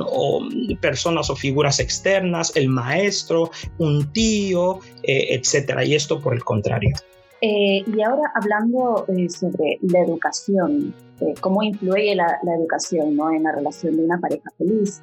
personas 0.82 1.30
o 1.30 1.36
figuras 1.36 1.80
externas, 1.80 2.56
el 2.56 2.70
maestro, 2.70 3.52
un 3.78 4.12
tío, 4.14 4.80
eh, 5.04 5.36
etcétera. 5.36 5.84
Y 5.86 5.96
esto 5.96 6.20
por 6.20 6.34
el 6.34 6.44
contrario. 6.44 6.96
Eh, 7.42 7.84
y 7.86 8.02
ahora 8.02 8.32
hablando 8.36 9.06
eh, 9.16 9.30
sobre 9.30 9.78
la 9.82 10.00
educación, 10.00 10.94
cómo 11.40 11.62
influye 11.64 12.16
la, 12.16 12.40
la, 12.44 12.56
educación 12.56 13.16
¿no? 13.16 13.32
en 13.32 13.44
la 13.44 13.52
relación 13.52 13.96
de 13.96 14.06
una 14.06 14.20
pareja 14.20 14.50
feliz. 14.58 15.02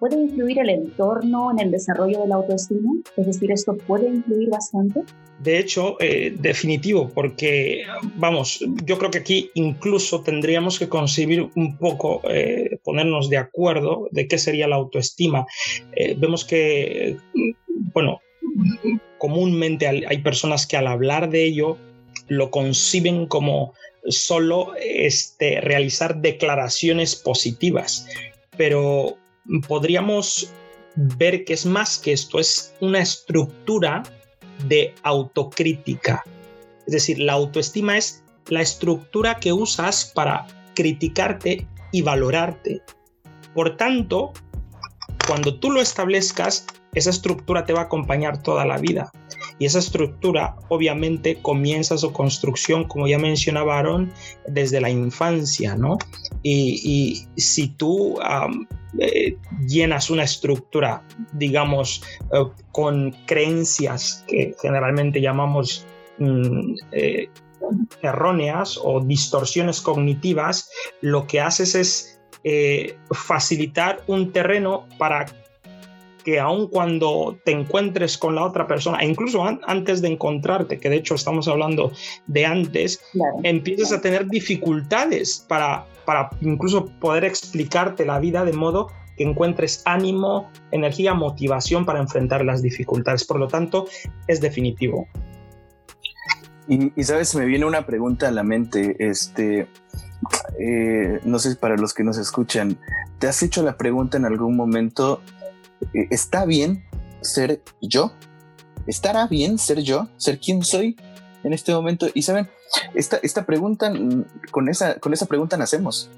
¿Puede 0.00 0.18
influir 0.18 0.58
el 0.58 0.70
entorno 0.70 1.50
en 1.50 1.60
el 1.60 1.70
desarrollo 1.70 2.22
de 2.22 2.28
la 2.28 2.36
autoestima? 2.36 2.90
Es 3.18 3.26
decir, 3.26 3.52
¿esto 3.52 3.76
puede 3.76 4.08
influir 4.08 4.48
bastante? 4.48 5.00
De 5.40 5.58
hecho, 5.58 5.96
eh, 6.00 6.34
definitivo, 6.38 7.10
porque, 7.14 7.82
vamos, 8.16 8.64
yo 8.86 8.96
creo 8.96 9.10
que 9.10 9.18
aquí 9.18 9.50
incluso 9.52 10.22
tendríamos 10.22 10.78
que 10.78 10.88
concebir 10.88 11.50
un 11.54 11.76
poco, 11.76 12.22
eh, 12.30 12.78
ponernos 12.82 13.28
de 13.28 13.36
acuerdo 13.36 14.08
de 14.10 14.26
qué 14.26 14.38
sería 14.38 14.68
la 14.68 14.76
autoestima. 14.76 15.46
Eh, 15.94 16.14
vemos 16.16 16.46
que, 16.46 17.18
bueno, 17.92 18.20
comúnmente 19.18 19.86
hay 19.86 20.18
personas 20.22 20.66
que 20.66 20.78
al 20.78 20.86
hablar 20.86 21.28
de 21.28 21.44
ello 21.44 21.76
lo 22.28 22.50
conciben 22.50 23.26
como 23.26 23.74
solo 24.08 24.72
este, 24.80 25.60
realizar 25.60 26.22
declaraciones 26.22 27.16
positivas, 27.16 28.06
pero 28.56 29.16
podríamos 29.66 30.52
ver 30.96 31.44
que 31.44 31.52
es 31.52 31.66
más 31.66 31.98
que 31.98 32.12
esto, 32.12 32.38
es 32.38 32.74
una 32.80 33.00
estructura 33.00 34.02
de 34.66 34.94
autocrítica. 35.02 36.24
Es 36.86 36.92
decir, 36.92 37.18
la 37.18 37.34
autoestima 37.34 37.96
es 37.96 38.24
la 38.48 38.60
estructura 38.60 39.36
que 39.36 39.52
usas 39.52 40.12
para 40.14 40.46
criticarte 40.74 41.66
y 41.92 42.02
valorarte. 42.02 42.82
Por 43.54 43.76
tanto, 43.76 44.32
cuando 45.26 45.58
tú 45.58 45.70
lo 45.70 45.80
establezcas, 45.80 46.66
esa 46.94 47.10
estructura 47.10 47.64
te 47.64 47.72
va 47.72 47.80
a 47.80 47.84
acompañar 47.84 48.42
toda 48.42 48.64
la 48.64 48.78
vida. 48.78 49.10
Y 49.60 49.66
esa 49.66 49.78
estructura 49.78 50.56
obviamente 50.70 51.36
comienza 51.42 51.98
su 51.98 52.12
construcción, 52.14 52.84
como 52.84 53.06
ya 53.06 53.18
mencionaba 53.18 53.78
Aaron, 53.78 54.10
desde 54.48 54.80
la 54.80 54.88
infancia, 54.88 55.76
¿no? 55.76 55.98
Y, 56.42 57.26
si 57.36 57.68
tú 57.68 58.18
eh, 58.98 59.36
llenas 59.68 60.08
una 60.08 60.24
estructura, 60.24 61.06
digamos, 61.34 62.02
eh, 62.32 62.42
con 62.72 63.10
creencias 63.26 64.24
que 64.26 64.54
generalmente 64.62 65.20
llamamos 65.20 65.86
mm, 66.16 66.74
eh, 66.92 67.28
erróneas 68.00 68.80
o 68.82 69.00
distorsiones 69.00 69.82
cognitivas, 69.82 70.70
lo 71.02 71.26
que 71.26 71.38
haces 71.38 71.74
es 71.74 72.16
facilitar 73.10 74.02
un 74.06 74.32
terreno 74.32 74.88
para 74.96 75.26
que 76.30 76.38
aun 76.38 76.68
cuando 76.68 77.36
te 77.44 77.50
encuentres 77.50 78.16
con 78.16 78.36
la 78.36 78.44
otra 78.44 78.68
persona, 78.68 78.98
e 79.00 79.08
incluso 79.08 79.44
antes 79.44 80.00
de 80.00 80.08
encontrarte, 80.08 80.78
que 80.78 80.88
de 80.88 80.96
hecho 80.96 81.16
estamos 81.16 81.48
hablando 81.48 81.90
de 82.28 82.46
antes, 82.46 83.00
empiezas 83.42 83.92
a 83.92 84.00
tener 84.00 84.28
dificultades 84.28 85.44
para, 85.48 85.86
para 86.04 86.30
incluso 86.40 86.86
poder 87.00 87.24
explicarte 87.24 88.06
la 88.06 88.20
vida 88.20 88.44
de 88.44 88.52
modo 88.52 88.92
que 89.16 89.24
encuentres 89.24 89.82
ánimo, 89.86 90.48
energía, 90.70 91.14
motivación 91.14 91.84
para 91.84 91.98
enfrentar 91.98 92.44
las 92.44 92.62
dificultades. 92.62 93.24
Por 93.24 93.40
lo 93.40 93.48
tanto, 93.48 93.88
es 94.28 94.40
definitivo. 94.40 95.08
Y, 96.68 97.02
sabes, 97.02 97.34
me 97.34 97.44
viene 97.44 97.64
una 97.64 97.86
pregunta 97.86 98.28
a 98.28 98.30
la 98.30 98.44
mente. 98.44 98.94
Este, 99.00 99.66
eh, 100.60 101.20
no 101.24 101.40
sé 101.40 101.56
para 101.56 101.76
los 101.76 101.92
que 101.92 102.04
nos 102.04 102.18
escuchan, 102.18 102.78
¿te 103.18 103.26
has 103.26 103.42
hecho 103.42 103.64
la 103.64 103.76
pregunta 103.76 104.16
en 104.16 104.26
algún 104.26 104.54
momento 104.54 105.20
¿está 105.92 106.44
bien 106.44 106.84
ser 107.20 107.62
yo? 107.80 108.12
¿Estará 108.86 109.26
bien 109.26 109.58
ser 109.58 109.82
yo? 109.82 110.08
¿Ser 110.16 110.40
quien 110.40 110.62
soy 110.62 110.96
en 111.44 111.52
este 111.52 111.72
momento? 111.72 112.08
Y 112.14 112.22
saben, 112.22 112.48
esta, 112.94 113.18
esta 113.22 113.46
pregunta, 113.46 113.90
mm, 113.90 114.24
con 114.50 114.68
esa, 114.68 114.98
con 114.98 115.12
esa 115.12 115.26
pregunta 115.26 115.56
nacemos. 115.56 116.10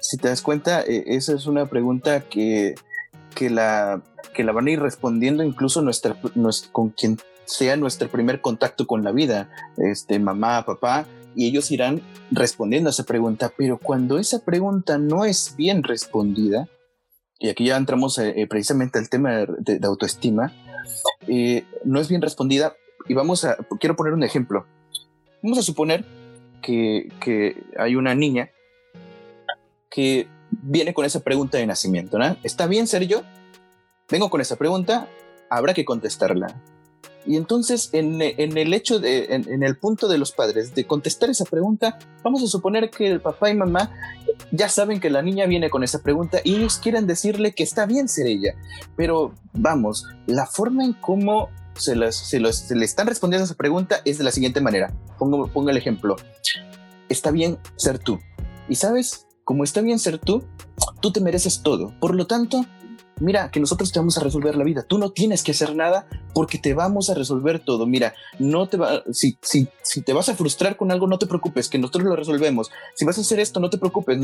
Si 0.00 0.16
te 0.16 0.28
das 0.28 0.42
cuenta, 0.42 0.82
eh, 0.82 1.04
esa 1.06 1.34
es 1.34 1.46
una 1.46 1.66
pregunta 1.66 2.20
que, 2.20 2.74
que, 3.34 3.50
la, 3.50 4.02
que 4.34 4.44
la 4.44 4.52
van 4.52 4.66
a 4.66 4.70
ir 4.70 4.80
respondiendo 4.80 5.42
incluso 5.42 5.82
nuestra, 5.82 6.16
con 6.72 6.90
quien 6.90 7.18
sea 7.44 7.76
nuestro 7.76 8.08
primer 8.08 8.40
contacto 8.40 8.86
con 8.86 9.04
la 9.04 9.12
vida, 9.12 9.50
este, 9.76 10.18
mamá, 10.18 10.64
papá, 10.64 11.06
y 11.34 11.46
ellos 11.46 11.70
irán 11.70 12.02
respondiendo 12.30 12.88
a 12.88 12.92
esa 12.92 13.04
pregunta. 13.04 13.52
Pero 13.56 13.78
cuando 13.78 14.18
esa 14.18 14.40
pregunta 14.40 14.98
no 14.98 15.24
es 15.24 15.54
bien 15.56 15.82
respondida, 15.82 16.68
y 17.42 17.48
aquí 17.48 17.66
ya 17.66 17.76
entramos 17.76 18.18
eh, 18.18 18.32
eh, 18.36 18.46
precisamente 18.46 19.00
al 19.00 19.10
tema 19.10 19.44
de, 19.58 19.80
autoestima, 19.82 20.52
no 21.84 22.00
es 22.00 22.08
bien 22.08 22.22
respondida. 22.22 22.76
Y 23.08 23.14
vamos 23.14 23.44
a, 23.44 23.56
quiero 23.80 23.96
poner 23.96 24.12
un 24.12 24.22
ejemplo. 24.22 24.64
Vamos 25.42 25.58
a 25.58 25.62
suponer 25.62 26.04
que, 26.62 27.08
hay 27.76 27.96
una 27.96 28.14
niña 28.14 28.50
que 29.90 30.28
viene 30.50 30.94
con 30.94 31.04
esa 31.04 31.18
pregunta 31.18 31.58
de 31.58 31.66
nacimiento. 31.66 32.16
¿Está 32.44 32.68
bien 32.68 32.86
ser 32.86 33.08
yo? 33.08 33.22
Vengo 34.08 34.30
con 34.30 34.40
esa 34.40 34.54
pregunta, 34.54 35.08
habrá 35.50 35.74
que 35.74 35.84
contestarla. 35.84 36.62
Y 37.24 37.36
entonces, 37.36 37.90
en, 37.92 38.20
el 38.20 38.74
hecho 38.74 38.98
de, 38.98 39.26
en, 39.26 39.62
el 39.62 39.76
punto 39.76 40.08
de 40.08 40.18
los 40.18 40.32
padres 40.32 40.74
de 40.74 40.86
contestar 40.86 41.30
esa 41.30 41.44
pregunta, 41.44 41.98
vamos 42.22 42.42
a 42.42 42.46
suponer 42.46 42.90
que 42.90 43.08
el 43.08 43.20
papá 43.20 43.50
y 43.50 43.54
mamá 43.54 43.92
ya 44.50 44.68
saben 44.68 44.98
que 44.98 45.10
la 45.10 45.22
niña 45.22 45.46
viene 45.46 45.70
con 45.70 45.84
esa 45.84 46.02
pregunta 46.02 46.40
y 46.42 46.56
ellos 46.56 46.78
quieren 46.78 47.06
decirle 47.06 47.52
que 47.52 47.62
está 47.62 47.86
bien 47.86 48.08
ser 48.08 48.26
ella. 48.26 48.54
Pero 48.96 49.34
vamos, 49.52 50.06
la 50.26 50.46
forma 50.46 50.84
en 50.84 50.94
cómo 50.94 51.48
se, 51.74 51.94
le 51.94 52.08
están 52.84 53.06
respondiendo 53.06 53.44
a 53.44 53.46
esa 53.46 53.54
pregunta 53.54 54.00
es 54.04 54.18
de 54.18 54.24
la 54.24 54.32
siguiente 54.32 54.60
manera. 54.60 54.92
Pongo, 55.18 55.46
pongo 55.48 55.70
el 55.70 55.76
ejemplo. 55.76 56.16
Está 57.08 57.30
bien 57.30 57.58
ser 57.76 57.98
tú. 57.98 58.18
Y 58.68 58.76
sabes, 58.76 59.26
como 59.44 59.64
está 59.64 59.80
bien 59.80 59.98
ser 59.98 60.18
tú, 60.18 60.42
tú 61.00 61.12
te 61.12 61.20
mereces 61.20 61.62
todo. 61.62 61.94
Por 62.00 62.14
lo 62.14 62.26
tanto, 62.26 62.64
mira, 63.20 63.50
que 63.50 63.60
nosotros 63.60 63.92
te 63.92 63.98
vamos 63.98 64.18
a 64.18 64.20
resolver 64.20 64.56
la 64.56 64.64
vida. 64.64 64.82
Tú 64.82 64.98
no 64.98 65.10
tienes 65.10 65.42
que 65.42 65.52
hacer 65.52 65.74
nada 65.74 66.06
porque 66.34 66.58
te 66.58 66.74
vamos 66.74 67.10
a 67.10 67.14
resolver 67.14 67.60
todo. 67.60 67.86
Mira, 67.86 68.14
no 68.38 68.68
te 68.68 68.76
va, 68.76 69.02
si, 69.12 69.38
si, 69.42 69.68
si 69.82 70.02
te 70.02 70.12
vas 70.12 70.28
a 70.28 70.34
frustrar 70.34 70.76
con 70.76 70.90
algo, 70.90 71.06
no 71.06 71.18
te 71.18 71.26
preocupes, 71.26 71.68
que 71.68 71.78
nosotros 71.78 72.04
lo 72.04 72.16
resolvemos. 72.16 72.70
Si 72.94 73.04
vas 73.04 73.18
a 73.18 73.20
hacer 73.22 73.40
esto, 73.40 73.60
no 73.60 73.70
te 73.70 73.78
preocupes. 73.78 74.18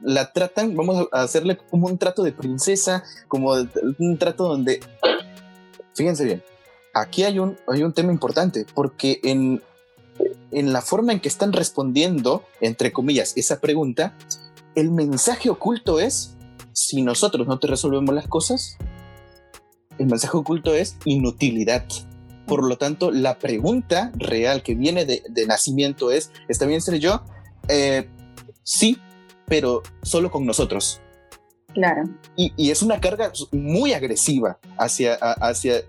La 0.00 0.32
tratan, 0.32 0.76
vamos 0.76 1.08
a 1.12 1.22
hacerle 1.22 1.58
como 1.70 1.86
un 1.86 1.98
trato 1.98 2.22
de 2.22 2.32
princesa, 2.32 3.04
como 3.28 3.52
un 3.98 4.18
trato 4.18 4.48
donde, 4.48 4.80
fíjense 5.94 6.24
bien, 6.24 6.42
aquí 6.94 7.24
hay 7.24 7.38
un, 7.38 7.58
hay 7.68 7.82
un 7.82 7.92
tema 7.92 8.12
importante, 8.12 8.66
porque 8.74 9.20
en, 9.22 9.62
en 10.50 10.72
la 10.72 10.82
forma 10.82 11.12
en 11.12 11.20
que 11.20 11.28
están 11.28 11.52
respondiendo, 11.52 12.44
entre 12.60 12.92
comillas, 12.92 13.32
esa 13.36 13.60
pregunta, 13.60 14.16
el 14.74 14.90
mensaje 14.90 15.50
oculto 15.50 16.00
es, 16.00 16.36
si 16.72 17.02
nosotros 17.02 17.46
no 17.46 17.58
te 17.58 17.66
resolvemos 17.66 18.14
las 18.14 18.26
cosas, 18.26 18.76
el 19.98 20.06
mensaje 20.06 20.36
oculto 20.36 20.74
es 20.74 20.96
inutilidad. 21.04 21.84
Por 22.46 22.64
lo 22.64 22.78
tanto, 22.78 23.10
la 23.10 23.38
pregunta 23.38 24.10
real 24.16 24.62
que 24.62 24.74
viene 24.74 25.04
de, 25.04 25.22
nacimiento 25.46 26.10
es, 26.10 26.32
¿está 26.48 26.66
bien 26.66 26.80
ser 26.80 26.98
yo? 26.98 27.22
Eh, 27.68 28.08
sí, 28.62 28.98
pero 29.46 29.82
solo 30.02 30.30
con 30.30 30.46
nosotros. 30.46 31.00
Claro. 31.74 32.02
Y, 32.34 32.52
y, 32.56 32.70
es 32.70 32.82
una 32.82 33.00
carga 33.00 33.30
muy 33.52 33.92
agresiva 33.92 34.58
hacia, 34.76 35.14
hacia, 35.14 35.82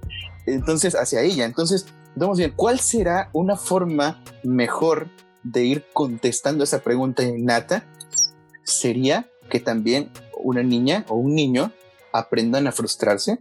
entonces, 0.46 0.94
hacia 0.94 1.22
ella. 1.22 1.46
Entonces, 1.46 1.88
vamos 2.16 2.38
bien, 2.38 2.54
¿cuál 2.56 2.80
será 2.80 3.30
una 3.34 3.56
forma 3.56 4.24
mejor 4.44 5.08
de 5.44 5.66
ir 5.66 5.86
contestando 5.94 6.64
esa 6.64 6.82
pregunta 6.82 7.24
innata? 7.24 7.86
Sería 8.64 9.28
que 9.50 9.60
también 9.60 10.12
una 10.42 10.64
niña 10.64 11.06
o 11.08 11.16
un 11.16 11.36
niño 11.36 11.72
aprendan 12.14 12.68
a 12.68 12.72
frustrarse, 12.72 13.40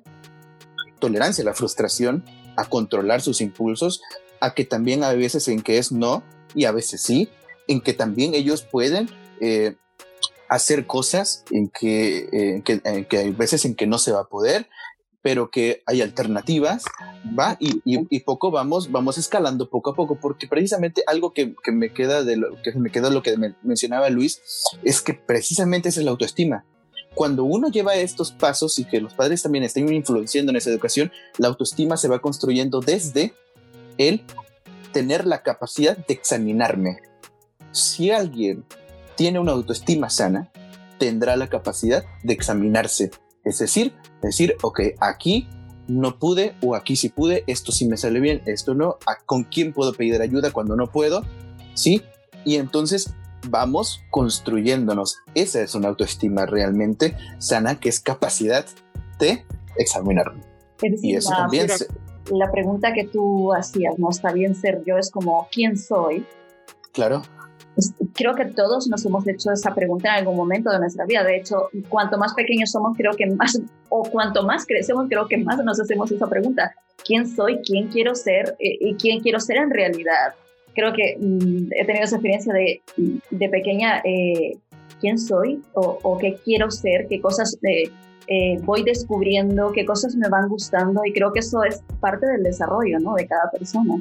tolerancia 0.99 1.43
a 1.43 1.47
la 1.47 1.55
frustración, 1.55 2.25
a 2.57 2.67
controlar 2.67 3.21
sus 3.21 3.41
impulsos, 3.41 4.03
a 4.41 4.55
que 4.55 4.65
también 4.65 5.05
hay 5.05 5.19
veces 5.19 5.49
en 5.49 5.63
que 5.63 5.79
es 5.79 5.93
no 5.93 6.23
y 6.55 6.65
a 6.65 6.73
veces 6.73 7.03
sí, 7.03 7.29
en 7.69 7.81
que 7.81 7.93
también 7.93 8.35
ellos 8.35 8.63
pueden 8.63 9.09
eh, 9.41 9.77
hacer 10.49 10.87
cosas 10.87 11.45
en 11.51 11.69
que, 11.69 12.63
que, 12.65 13.17
hay 13.17 13.31
veces 13.31 13.65
en 13.65 13.75
que 13.75 13.87
no 13.87 13.99
se 13.99 14.13
va 14.13 14.23
a 14.23 14.29
poder, 14.29 14.69
pero 15.23 15.51
que 15.51 15.83
hay 15.87 16.01
alternativas, 16.01 16.85
va, 17.39 17.57
y, 17.61 18.19
poco 18.21 18.51
vamos, 18.51 18.91
vamos 18.91 19.19
escalando 19.19 19.69
poco 19.69 19.91
a 19.91 19.95
poco, 19.95 20.19
porque 20.19 20.49
precisamente 20.49 21.03
algo 21.07 21.33
que, 21.33 21.55
que 21.63 21.73
me 21.73 21.93
queda 21.93 22.25
de 22.25 22.37
lo 22.37 22.61
que 22.63 22.73
me 22.73 22.91
queda 22.91 23.11
lo 23.11 23.23
que 23.23 23.37
mencionaba 23.63 24.09
Luis, 24.11 24.41
es 24.83 25.01
que 25.03 25.15
precisamente 25.15 25.91
es 25.91 25.97
la 25.99 26.11
autoestima. 26.11 26.65
Cuando 27.15 27.45
uno 27.45 27.69
lleva 27.69 27.97
estos 27.97 28.33
pasos 28.33 28.79
y 28.79 28.85
que 28.85 29.01
los 29.01 29.15
padres 29.15 29.43
también 29.43 29.65
estén 29.65 29.93
influenciando 29.93 30.51
en 30.51 30.57
esa 30.57 30.71
educación, 30.71 31.11
la 31.39 31.49
autoestima 31.49 31.97
se 31.97 32.09
va 32.09 32.21
construyendo 32.21 32.81
desde 32.81 33.35
el 33.99 34.23
tener 34.93 35.27
la 35.27 35.43
capacidad 35.43 35.97
de 35.97 36.15
examinarme. 36.15 36.99
Si 37.73 38.11
alguien 38.11 38.65
tiene 39.17 39.39
una 39.39 39.53
autoestima 39.53 40.09
sana, 40.09 40.51
tendrá 40.99 41.37
la 41.37 41.49
capacidad 41.49 42.05
de 42.23 42.33
examinarse, 42.33 43.11
es 43.45 43.59
decir, 43.59 43.95
decir, 44.23 44.57
ok, 44.63 44.81
aquí 45.01 45.49
no 45.89 46.19
pude 46.19 46.55
o 46.63 46.75
aquí 46.75 46.97
sí 46.97 47.09
pude, 47.09 47.43
esto 47.47 47.73
sí 47.73 47.87
me 47.87 47.97
sale 47.97 48.21
bien, 48.21 48.43
esto 48.47 48.75
no, 48.75 48.99
con 49.27 49.45
quién 49.45 49.73
puedo 49.73 49.93
pedir 49.93 50.21
ayuda 50.21 50.53
cuando 50.53 50.77
no 50.77 50.91
puedo, 50.91 51.25
¿sí? 51.75 52.03
Y 52.45 52.57
entonces 52.57 53.15
vamos 53.49 54.03
construyéndonos. 54.11 55.19
Esa 55.35 55.63
es 55.63 55.75
una 55.75 55.89
autoestima 55.89 56.47
realmente 56.47 57.17
sana, 57.39 57.81
que 57.81 57.89
es 57.89 58.01
capacidad 58.01 58.67
de 59.19 59.45
examinarme. 59.77 60.43
y 60.81 61.17
eso 61.17 61.31
también... 61.31 61.69
La 62.31 62.51
pregunta 62.53 62.93
que 62.93 63.07
tú 63.07 63.53
hacías, 63.53 63.99
¿no? 63.99 64.11
Está 64.11 64.33
bien 64.33 64.55
ser 64.55 64.85
yo, 64.87 64.99
es 64.99 65.11
como, 65.11 65.49
¿quién 65.51 65.77
soy? 65.77 66.25
Claro 66.93 67.23
creo 68.15 68.35
que 68.35 68.47
todos 68.47 68.89
nos 68.89 69.05
hemos 69.05 69.27
hecho 69.27 69.53
esa 69.53 69.75
pregunta 69.75 70.09
en 70.09 70.21
algún 70.21 70.37
momento 70.37 70.71
de 70.71 70.79
nuestra 70.79 71.05
vida. 71.07 71.25
De 71.25 71.37
hecho, 71.37 71.69
cuanto 71.89 72.19
más 72.19 72.35
pequeños 72.35 72.71
somos, 72.71 72.97
creo 72.97 73.13
que 73.13 73.27
más, 73.27 73.61
o 73.89 74.03
cuanto 74.03 74.43
más 74.43 74.67
crecemos, 74.67 75.07
creo 75.09 75.27
que 75.29 75.39
más 75.39 75.63
nos 75.65 75.81
hacemos 75.81 76.11
esa 76.11 76.27
pregunta. 76.27 76.75
¿Quién 77.05 77.27
soy? 77.27 77.61
¿Quién 77.65 77.89
quiero 77.89 78.15
ser? 78.15 78.57
Eh, 78.59 78.77
¿Y 78.81 78.95
quién 78.97 79.21
quiero 79.21 79.41
ser 79.41 79.57
en 79.57 79.71
realidad? 79.71 80.35
Creo 80.75 80.93
que 80.93 81.17
mm, 81.19 81.73
he 81.73 81.85
tenido 81.85 82.05
esa 82.05 82.17
experiencia 82.17 82.53
de, 82.53 82.81
de 83.31 83.49
pequeña, 83.49 84.01
eh, 84.05 84.57
¿quién 85.01 85.19
soy? 85.19 85.61
O, 85.75 86.19
qué 86.19 86.37
quiero 86.45 86.71
ser? 86.71 87.07
¿Qué 87.09 87.21
cosas 87.21 87.59
eh, 87.63 88.59
voy 88.63 88.83
descubriendo? 88.83 89.73
¿Qué 89.73 89.85
cosas 89.85 90.15
me 90.17 90.29
van 90.29 90.49
gustando? 90.49 91.03
Y 91.05 91.13
creo 91.13 91.33
que 91.33 91.41
eso 91.41 91.65
es 91.65 91.83
parte 92.01 92.27
del 92.27 92.43
desarrollo 92.43 92.99
¿no? 93.01 93.15
de 93.15 93.27
cada 93.27 93.51
persona. 93.51 94.01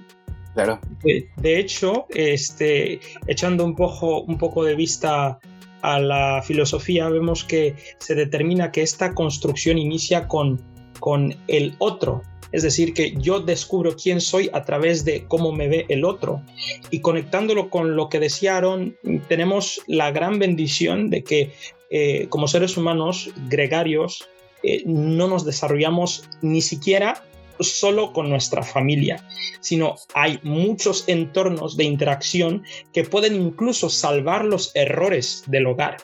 Claro. 0.53 0.79
De, 1.03 1.59
hecho, 1.59 2.05
este, 2.09 2.99
echando 3.27 3.63
un 3.63 3.75
poco, 3.75 4.21
un 4.23 4.37
poco 4.37 4.63
de 4.63 4.75
vista 4.75 5.39
a 5.81 5.99
la 5.99 6.41
filosofía, 6.43 7.07
vemos 7.09 7.43
que 7.43 7.75
se 7.99 8.15
determina 8.15 8.71
que 8.71 8.81
esta 8.81 9.13
construcción 9.13 9.77
inicia 9.77 10.27
con, 10.27 10.61
con 10.99 11.33
el 11.47 11.75
otro. 11.79 12.21
Es 12.51 12.63
decir, 12.63 12.93
que 12.93 13.13
yo 13.17 13.39
descubro 13.39 13.95
quién 13.95 14.21
soy 14.21 14.49
a 14.53 14.63
través 14.63 15.05
de 15.05 15.25
cómo 15.27 15.51
me 15.51 15.67
ve 15.67 15.85
el 15.89 16.03
otro. 16.03 16.41
Y 16.89 17.01
conectándolo 17.01 17.69
con 17.69 17.95
lo 17.95 18.09
que 18.09 18.19
decía 18.19 18.57
Aaron, 18.57 18.97
tenemos 19.27 19.81
la 19.87 20.11
gran 20.11 20.39
bendición 20.39 21.09
de 21.09 21.23
que 21.23 21.53
eh, 21.91 22.27
como 22.29 22.47
seres 22.47 22.77
humanos 22.77 23.31
gregarios 23.47 24.27
eh, 24.63 24.83
no 24.85 25.27
nos 25.27 25.45
desarrollamos 25.45 26.29
ni 26.41 26.61
siquiera 26.61 27.23
solo 27.59 28.13
con 28.13 28.29
nuestra 28.29 28.63
familia, 28.63 29.27
sino 29.59 29.95
hay 30.13 30.39
muchos 30.43 31.03
entornos 31.07 31.75
de 31.77 31.83
interacción 31.83 32.63
que 32.93 33.03
pueden 33.03 33.35
incluso 33.35 33.89
salvar 33.89 34.45
los 34.45 34.71
errores 34.75 35.43
del 35.47 35.67
hogar. 35.67 35.97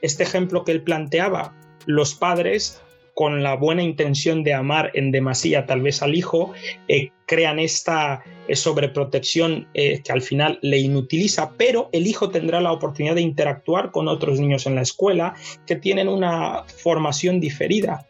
Este 0.00 0.22
ejemplo 0.22 0.64
que 0.64 0.72
él 0.72 0.82
planteaba, 0.82 1.56
los 1.86 2.14
padres 2.14 2.80
con 3.14 3.42
la 3.42 3.56
buena 3.56 3.82
intención 3.82 4.42
de 4.42 4.54
amar 4.54 4.90
en 4.94 5.10
demasía 5.10 5.66
tal 5.66 5.82
vez 5.82 6.02
al 6.02 6.14
hijo, 6.14 6.52
eh, 6.88 7.10
crean 7.26 7.58
esta 7.58 8.22
eh, 8.48 8.56
sobreprotección 8.56 9.68
eh, 9.74 10.02
que 10.02 10.12
al 10.12 10.22
final 10.22 10.58
le 10.62 10.78
inutiliza, 10.78 11.52
pero 11.56 11.88
el 11.92 12.06
hijo 12.06 12.30
tendrá 12.30 12.60
la 12.60 12.72
oportunidad 12.72 13.14
de 13.14 13.20
interactuar 13.20 13.90
con 13.90 14.08
otros 14.08 14.40
niños 14.40 14.66
en 14.66 14.74
la 14.74 14.82
escuela 14.82 15.34
que 15.66 15.76
tienen 15.76 16.08
una 16.08 16.64
formación 16.82 17.40
diferida. 17.40 18.06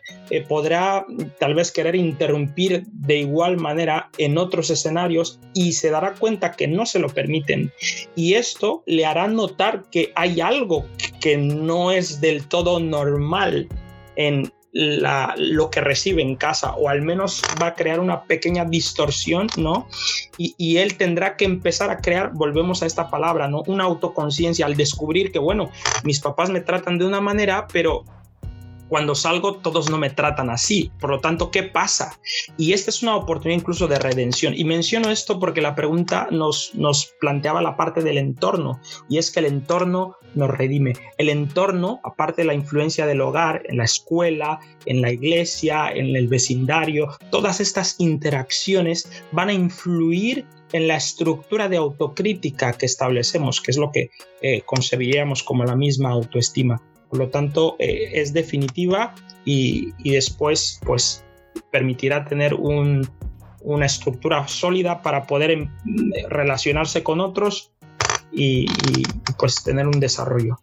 podrá 0.48 1.04
tal 1.38 1.54
vez 1.54 1.70
querer 1.70 1.94
interrumpir 1.94 2.84
de 2.86 3.18
igual 3.18 3.58
manera 3.58 4.08
en 4.18 4.38
otros 4.38 4.70
escenarios 4.70 5.38
y 5.52 5.72
se 5.72 5.90
dará 5.90 6.14
cuenta 6.14 6.52
que 6.52 6.66
no 6.66 6.86
se 6.86 6.98
lo 6.98 7.08
permiten. 7.08 7.70
Y 8.16 8.34
esto 8.34 8.82
le 8.86 9.04
hará 9.04 9.28
notar 9.28 9.84
que 9.90 10.10
hay 10.14 10.40
algo 10.40 10.86
que 11.20 11.36
no 11.36 11.92
es 11.92 12.20
del 12.20 12.48
todo 12.48 12.80
normal 12.80 13.68
en, 14.16 14.50
lo 14.72 15.70
que 15.70 15.80
recibe 15.82 16.22
en 16.22 16.36
casa 16.36 16.74
o 16.74 16.88
al 16.88 17.02
menos 17.02 17.42
va 17.60 17.68
a 17.68 17.74
crear 17.74 18.00
una 18.00 18.22
pequeña 18.22 18.64
distorsión, 18.64 19.48
¿no? 19.56 19.86
Y, 20.38 20.54
y, 20.56 20.78
él 20.78 20.96
tendrá 20.96 21.36
que 21.36 21.44
empezar 21.44 21.90
a 21.90 21.98
crear, 21.98 22.32
volvemos 22.32 22.82
a 22.82 22.86
esta 22.86 23.10
palabra, 23.10 23.48
¿no? 23.48 23.62
Una 23.66 23.84
autoconciencia 23.84 24.64
al 24.64 24.76
descubrir 24.76 25.30
que, 25.30 25.38
bueno, 25.38 25.70
mis 26.04 26.20
papás 26.20 26.48
me 26.48 26.60
tratan 26.60 26.98
de 26.98 27.04
una 27.04 27.20
manera, 27.20 27.66
pero 27.70 28.04
cuando 28.92 29.14
salgo 29.14 29.54
todos 29.54 29.88
no 29.88 29.96
me 29.96 30.10
tratan 30.10 30.50
así. 30.50 30.92
Por 31.00 31.08
lo 31.08 31.20
tanto, 31.20 31.50
¿qué 31.50 31.62
pasa? 31.62 32.20
Y 32.58 32.74
esta 32.74 32.90
es 32.90 33.02
una 33.02 33.16
oportunidad 33.16 33.60
incluso 33.60 33.88
de 33.88 33.98
redención. 33.98 34.52
Y 34.54 34.64
menciono 34.64 35.08
esto 35.08 35.40
porque 35.40 35.62
la 35.62 35.74
pregunta 35.74 36.28
nos, 36.30 36.74
planteaba 37.18 37.62
la 37.62 37.74
parte 37.74 38.02
del 38.02 38.18
entorno. 38.18 38.82
Y 39.08 39.16
es 39.16 39.30
que 39.30 39.40
el 39.40 39.46
entorno 39.46 40.16
nos 40.34 40.50
redime. 40.50 40.92
El 41.16 41.30
entorno, 41.30 42.00
aparte 42.04 42.42
de 42.42 42.48
la 42.48 42.52
influencia 42.52 43.06
del 43.06 43.22
hogar, 43.22 43.62
en 43.64 43.78
la 43.78 43.84
escuela, 43.84 44.60
en 44.84 45.00
la 45.00 45.10
iglesia, 45.10 45.90
en 45.90 46.14
el 46.14 46.28
vecindario, 46.28 47.16
todas 47.30 47.60
estas 47.60 47.96
interacciones 47.98 49.10
van 49.30 49.48
a 49.48 49.54
influir 49.54 50.44
en 50.74 50.86
la 50.86 50.96
estructura 50.96 51.70
de 51.70 51.78
autocrítica 51.78 52.74
que 52.74 52.84
establecemos, 52.84 53.62
que 53.62 53.70
es 53.70 53.78
lo 53.78 53.90
que 53.90 54.10
eh, 54.42 54.60
concebiríamos 54.66 55.42
como 55.42 55.64
la 55.64 55.76
misma 55.76 56.10
autoestima. 56.10 56.82
Por 57.12 57.18
lo 57.18 57.28
tanto, 57.28 57.76
eh, 57.78 58.08
es 58.14 58.32
definitiva 58.32 59.14
y, 59.44 59.92
después 60.02 60.80
pues, 60.86 61.22
permitirá 61.70 62.24
tener 62.24 62.54
una 62.54 63.84
estructura 63.84 64.48
sólida 64.48 65.02
para 65.02 65.26
poder 65.26 65.50
em, 65.50 65.68
relacionarse 66.30 67.02
con 67.02 67.20
otros 67.20 67.70
y, 68.32 68.64
pues 69.38 69.62
tener 69.62 69.88
un 69.88 70.00
desarrollo. 70.00 70.58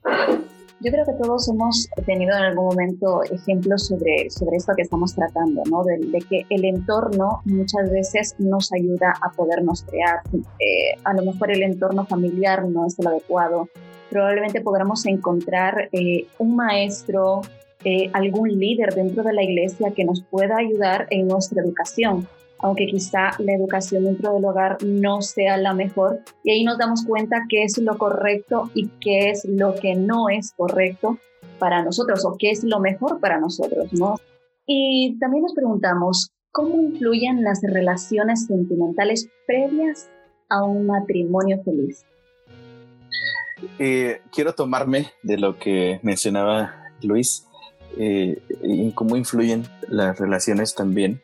Yo 0.79 0.91
creo 0.91 1.05
que 1.05 1.13
todos 1.21 1.47
hemos 1.49 1.87
tenido 2.07 2.35
en 2.35 2.43
algún 2.45 2.65
momento 2.65 3.21
ejemplos 3.25 3.85
sobre, 3.85 4.31
sobre 4.31 4.57
esto 4.57 4.73
que 4.75 4.81
estamos 4.81 5.13
tratando, 5.13 5.61
¿no? 5.69 5.83
De, 5.83 6.19
que 6.27 6.47
el 6.49 6.65
entorno 6.65 7.41
muchas 7.45 7.91
veces 7.91 8.33
nos 8.39 8.73
ayuda 8.73 9.13
a 9.21 9.29
podernos 9.33 9.83
crear. 9.83 10.21
Eh, 10.33 10.99
a 11.03 11.13
lo 11.13 11.31
mejor 11.31 11.51
el 11.51 11.61
entorno 11.61 12.07
familiar 12.07 12.67
no 12.67 12.87
es 12.87 12.97
el 12.97 13.05
adecuado. 13.05 13.69
Probablemente 14.09 14.61
podremos 14.61 15.05
encontrar 15.05 15.89
eh, 15.91 16.25
un 16.37 16.55
maestro, 16.55 17.41
eh, 17.83 18.09
algún 18.13 18.59
líder 18.59 18.93
dentro 18.93 19.23
de 19.23 19.33
la 19.33 19.43
iglesia 19.43 19.91
que 19.91 20.05
nos 20.05 20.23
pueda 20.23 20.57
ayudar 20.57 21.07
en 21.09 21.27
nuestra 21.27 21.61
educación 21.61 22.27
aunque 22.59 22.87
quizá 22.87 23.31
la 23.39 23.53
educación 23.53 24.03
dentro 24.03 24.33
del 24.33 24.45
hogar 24.45 24.77
no 24.83 25.21
sea 25.21 25.57
la 25.57 25.73
mejor. 25.73 26.19
Y 26.43 26.51
ahí 26.51 26.63
nos 26.63 26.77
damos 26.77 27.05
cuenta 27.05 27.45
qué 27.49 27.63
es 27.63 27.77
lo 27.77 27.97
correcto 27.97 28.69
y 28.73 28.89
qué 28.99 29.31
es 29.31 29.45
lo 29.45 29.75
que 29.75 29.95
no 29.95 30.29
es 30.29 30.51
correcto 30.53 31.17
para 31.57 31.83
nosotros 31.83 32.25
o 32.25 32.35
qué 32.37 32.51
es 32.51 32.63
lo 32.63 32.79
mejor 32.79 33.19
para 33.19 33.39
nosotros, 33.39 33.91
¿no? 33.93 34.15
Y 34.65 35.17
también 35.19 35.43
nos 35.43 35.53
preguntamos, 35.53 36.31
¿cómo 36.51 36.81
influyen 36.81 37.43
las 37.43 37.61
relaciones 37.63 38.45
sentimentales 38.45 39.29
previas 39.47 40.09
a 40.49 40.63
un 40.63 40.85
matrimonio 40.85 41.61
feliz? 41.63 42.05
Eh, 43.77 44.21
quiero 44.31 44.53
tomarme 44.53 45.11
de 45.23 45.37
lo 45.37 45.57
que 45.57 45.99
mencionaba 46.03 46.91
Luis, 47.01 47.45
eh, 47.97 48.41
y 48.63 48.91
cómo 48.91 49.17
influyen 49.17 49.67
las 49.87 50.19
relaciones 50.19 50.75
también 50.75 51.21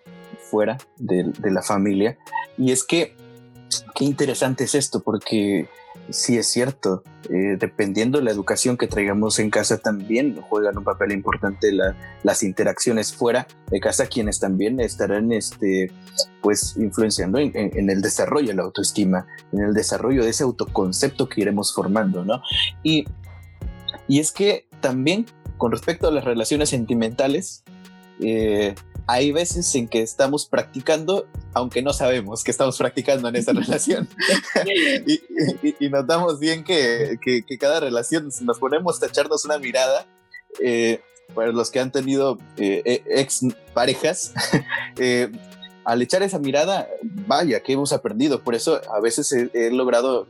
fuera 0.50 0.78
de, 0.98 1.32
la 1.44 1.62
familia. 1.62 2.18
Y 2.58 2.72
es 2.72 2.84
que, 2.84 3.16
qué 3.96 4.06
interesante 4.06 4.66
es 4.66 4.76
esto, 4.76 5.02
porque 5.02 5.68
sí 6.10 6.38
es 6.38 6.48
cierto, 6.48 7.04
eh, 7.30 7.58
dependiendo 7.58 8.20
de 8.20 8.26
la 8.26 8.32
educación 8.32 8.78
que 8.78 8.88
traigamos 8.88 9.40
en 9.40 9.50
casa 9.50 9.78
también 9.78 10.40
juegan 10.42 10.78
un 10.78 10.84
papel 10.84 11.14
importante 11.14 11.72
las 12.22 12.44
interacciones 12.44 13.14
fuera 13.14 13.48
de 13.72 13.80
casa, 13.80 14.06
quienes 14.06 14.40
también 14.40 14.80
estarán 14.80 15.32
este, 15.32 15.92
pues, 16.42 16.76
influenciando 16.78 17.40
en, 17.40 17.90
el 17.90 18.02
desarrollo 18.02 18.50
de 18.50 18.56
la 18.56 18.64
autoestima, 18.64 19.26
en 19.52 19.62
el 19.62 19.74
desarrollo 19.74 20.24
de 20.24 20.30
ese 20.30 20.44
autoconcepto 20.44 21.28
que 21.28 21.42
iremos 21.42 21.74
formando, 21.74 22.24
¿no? 22.24 22.42
Y, 22.84 23.06
y 24.08 24.20
es 24.20 24.32
que 24.32 24.68
también 24.82 25.26
con 25.58 25.72
respecto 25.72 26.08
a 26.08 26.12
las 26.12 26.26
relaciones 26.26 26.70
sentimentales, 26.70 27.64
eh, 28.22 28.76
hay 29.08 29.32
veces 29.32 29.74
en 29.76 29.88
que 29.88 30.02
estamos 30.02 30.48
practicando, 30.48 31.28
aunque 31.54 31.82
no 31.82 31.94
sabemos 31.94 32.44
que 32.44 32.52
estamos 32.52 32.78
practicando 32.78 33.28
en 33.30 33.36
esa 33.36 33.54
relación. 33.54 34.08
y, 35.80 35.90
notamos 35.90 36.40
bien 36.40 36.64
que, 36.64 37.18
cada 37.60 37.80
relación, 37.80 38.32
si 38.32 38.44
nos 38.46 38.60
ponemos 38.60 39.02
a 39.02 39.06
echarnos 39.08 39.46
una 39.46 39.60
mirada, 39.60 40.06
eh, 40.60 41.02
para 41.34 41.52
los 41.52 41.72
que 41.72 41.80
han 41.80 41.92
tenido 41.92 42.38
eh, 42.58 42.82
e, 42.86 43.04
ex 43.20 43.42
parejas, 43.74 44.34
eh, 45.00 45.32
al 45.84 46.02
echar 46.02 46.24
esa 46.24 46.40
mirada, 46.40 46.88
vaya, 47.04 47.62
que 47.62 47.74
hemos 47.74 47.94
aprendido. 47.94 48.44
Por 48.44 48.56
eso 48.56 48.82
a 48.92 49.00
veces 49.00 49.32
he 49.32 49.70
logrado 49.72 50.28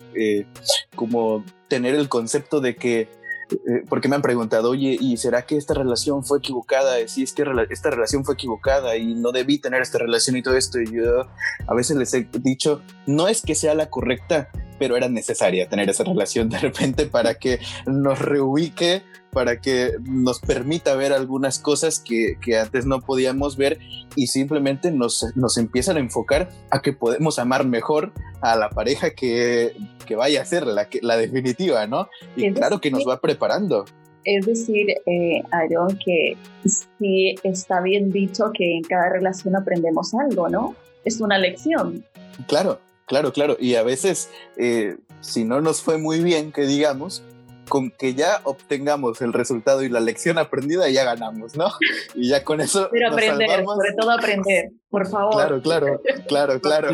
como 0.96 1.46
tener 1.70 1.96
el 1.96 2.10
concepto 2.10 2.60
de 2.60 2.76
que 2.76 3.08
eh, 3.52 3.84
porque 3.88 4.08
me 4.08 4.16
han 4.16 4.22
preguntado, 4.22 4.72
oye, 4.72 4.98
¿y 5.00 5.18
será 5.18 5.46
que 5.46 5.58
esta 5.58 5.74
relación 5.74 6.24
fue 6.24 6.40
equivocada? 6.40 6.96
Si 7.08 7.24
es 7.24 7.34
que 7.34 7.44
esta 7.70 7.90
relación 7.90 8.26
fue 8.26 8.34
equivocada 8.34 8.98
y 8.98 9.14
no 9.14 9.32
debí 9.32 9.60
tener 9.60 9.82
esta 9.82 9.98
relación 9.98 10.36
y 10.36 10.42
todo 10.42 10.56
esto, 10.56 10.80
y 10.80 10.92
yo 10.92 11.28
a 11.68 11.74
veces 11.76 11.98
les 11.98 12.14
he 12.14 12.28
dicho, 12.42 12.82
no 13.06 13.28
es 13.28 13.42
que 13.42 13.56
sea 13.56 13.76
la 13.76 13.90
correcta, 13.90 14.50
pero 14.80 14.96
era 14.98 15.10
necesaria 15.10 15.68
tener 15.70 15.90
esa 15.90 16.04
relación 16.04 16.50
de 16.50 16.60
repente 16.60 17.06
para 17.06 17.36
que 17.36 17.60
nos 17.86 18.20
reubique, 18.20 19.04
para 19.32 19.60
que 19.60 19.92
nos 20.04 20.40
permita 20.40 20.96
ver 20.96 21.12
algunas 21.12 21.60
cosas 21.60 22.00
que, 22.00 22.38
antes 22.58 22.86
no 22.86 23.02
podíamos 23.02 23.58
ver 23.58 23.80
y 24.16 24.28
simplemente 24.28 24.92
nos, 24.92 25.26
nos 25.36 25.58
empiezan 25.58 25.98
a 25.98 26.00
enfocar 26.00 26.50
a 26.72 26.82
que 26.82 26.94
podemos 26.94 27.38
amar 27.40 27.66
mejor 27.66 28.14
a 28.42 28.56
la 28.56 28.70
pareja 28.70 29.12
que, 29.12 29.76
vaya 30.16 30.42
a 30.42 30.46
ser 30.46 30.66
la, 30.68 30.88
la 31.02 31.18
definitiva, 31.18 31.88
¿no? 31.88 32.08
Y 32.36 32.52
claro 32.54 32.80
que 32.80 32.92
nos 32.92 33.08
va 33.08 33.20
preparando. 33.20 33.86
Es 34.26 34.46
decir, 34.48 34.88
eh, 35.06 35.44
Aaron, 35.52 36.00
que 36.04 36.36
sí 36.66 37.36
está 37.44 37.80
bien 37.82 38.12
dicho 38.12 38.52
que 38.54 38.78
en 38.78 38.84
cada 38.84 39.10
relación 39.10 39.56
aprendemos 39.56 40.14
algo, 40.16 40.50
¿no? 40.50 40.76
Es 41.06 41.22
una 41.22 41.38
lección. 41.38 42.04
Claro, 42.48 42.80
Claro, 43.06 43.32
claro. 43.34 43.58
Y 43.60 43.76
a 43.76 43.84
veces, 43.84 44.30
eh, 44.58 44.98
si 45.22 45.44
no 45.44 45.62
nos 45.62 45.82
fue 45.82 45.98
muy 45.98 46.22
bien, 46.22 46.52
que 46.52 46.66
digamos, 46.66 47.24
con 47.68 47.92
que 47.92 48.14
ya 48.14 48.42
obtengamos 48.44 49.22
el 49.22 49.34
resultado 49.34 49.84
y 49.84 49.90
la 49.90 50.00
lección 50.00 50.38
aprendida, 50.38 50.90
ya 50.90 51.04
ganamos, 51.04 51.56
¿no? 51.56 51.68
Y 52.16 52.30
ya 52.30 52.44
con 52.44 52.62
eso. 52.62 52.90
Pero 52.92 53.12
aprender, 53.12 53.64
sobre 53.64 53.94
todo 53.94 54.12
aprender, 54.12 54.72
por 54.90 55.08
favor. 55.08 55.34
Claro, 55.34 55.62
claro, 55.62 56.02
claro, 56.28 56.62
claro. 56.62 56.90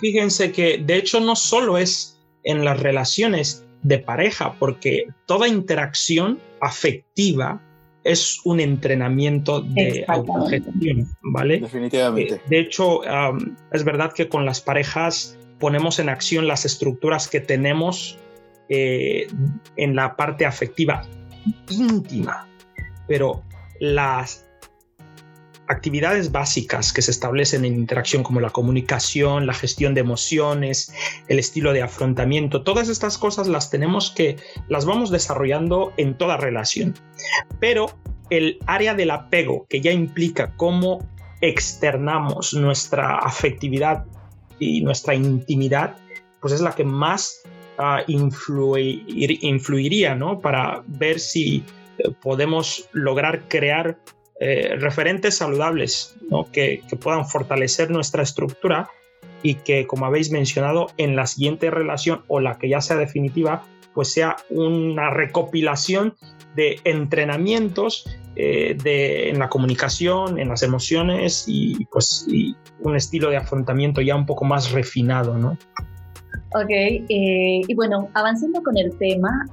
Fíjense 0.00 0.52
que 0.52 0.78
de 0.78 0.96
hecho 0.96 1.20
no 1.20 1.36
solo 1.36 1.78
es 1.78 2.18
en 2.44 2.64
las 2.64 2.80
relaciones 2.80 3.64
de 3.82 3.98
pareja, 3.98 4.54
porque 4.58 5.08
toda 5.26 5.48
interacción 5.48 6.38
afectiva 6.60 7.62
es 8.04 8.40
un 8.44 8.60
entrenamiento 8.60 9.60
de 9.60 10.04
autogestión, 10.08 11.08
¿vale? 11.22 11.60
Definitivamente. 11.60 12.34
Eh, 12.34 12.40
de 12.48 12.60
hecho, 12.60 13.00
es 13.72 13.84
verdad 13.84 14.12
que 14.12 14.28
con 14.28 14.46
las 14.46 14.60
parejas 14.60 15.38
ponemos 15.58 15.98
en 15.98 16.08
acción 16.08 16.48
las 16.48 16.64
estructuras 16.64 17.28
que 17.28 17.40
tenemos 17.40 18.18
eh, 18.68 19.26
en 19.76 19.94
la 19.94 20.16
parte 20.16 20.46
afectiva 20.46 21.02
íntima, 21.68 22.46
pero 23.06 23.42
las 23.80 24.46
actividades 25.70 26.32
básicas 26.32 26.92
que 26.92 27.00
se 27.00 27.12
establecen 27.12 27.64
en 27.64 27.74
interacción 27.74 28.24
como 28.24 28.40
la 28.40 28.50
comunicación, 28.50 29.46
la 29.46 29.54
gestión 29.54 29.94
de 29.94 30.00
emociones, 30.00 30.92
el 31.28 31.38
estilo 31.38 31.72
de 31.72 31.82
afrontamiento, 31.82 32.62
todas 32.62 32.88
estas 32.88 33.16
cosas 33.16 33.46
las 33.46 33.70
tenemos 33.70 34.10
que, 34.10 34.36
las 34.68 34.84
vamos 34.84 35.10
desarrollando 35.10 35.92
en 35.96 36.18
toda 36.18 36.36
relación. 36.36 36.94
Pero 37.60 37.86
el 38.30 38.58
área 38.66 38.94
del 38.94 39.12
apego, 39.12 39.66
que 39.68 39.80
ya 39.80 39.92
implica 39.92 40.56
cómo 40.56 41.08
externamos 41.40 42.52
nuestra 42.52 43.18
afectividad 43.18 44.04
y 44.58 44.82
nuestra 44.82 45.14
intimidad, 45.14 45.96
pues 46.40 46.52
es 46.52 46.60
la 46.60 46.72
que 46.72 46.84
más 46.84 47.42
uh, 47.78 48.02
influiría, 48.08 50.16
¿no? 50.16 50.40
Para 50.40 50.82
ver 50.86 51.20
si 51.20 51.62
eh, 51.98 52.10
podemos 52.20 52.88
lograr 52.92 53.44
crear 53.48 53.98
eh, 54.42 54.74
referentes 54.78 55.36
saludables 55.36 56.16
que, 56.50 56.82
puedan 56.98 57.26
fortalecer 57.26 57.90
nuestra 57.90 58.22
estructura 58.22 58.88
y 59.42 59.56
que, 59.56 59.86
como 59.86 60.06
habéis 60.06 60.30
mencionado, 60.30 60.86
en 60.96 61.14
la 61.14 61.26
siguiente 61.26 61.70
relación 61.70 62.22
o 62.26 62.40
la 62.40 62.56
que 62.56 62.70
ya 62.70 62.80
sea 62.80 62.96
definitiva, 62.96 63.64
pues 63.92 64.14
sea 64.14 64.36
una 64.48 65.10
recopilación 65.10 66.14
de 66.56 66.80
entrenamientos 66.84 68.06
eh, 68.34 68.78
de, 68.82 69.28
en 69.28 69.40
la 69.40 69.50
comunicación, 69.50 70.38
en 70.38 70.48
las 70.48 70.62
emociones 70.62 71.44
y 71.46 71.84
pues 71.92 72.26
un 72.78 72.96
estilo 72.96 73.28
de 73.28 73.36
afrontamiento 73.36 74.00
ya 74.00 74.16
un 74.16 74.24
poco 74.24 74.46
más 74.46 74.72
refinado, 74.72 75.36
¿no? 75.36 75.58
Ok, 76.54 76.70
eh, 76.70 77.04
y 77.68 77.74
bueno, 77.74 78.08
avanzando 78.14 78.62
con 78.62 78.78
el 78.78 78.96
tema, 78.96 79.46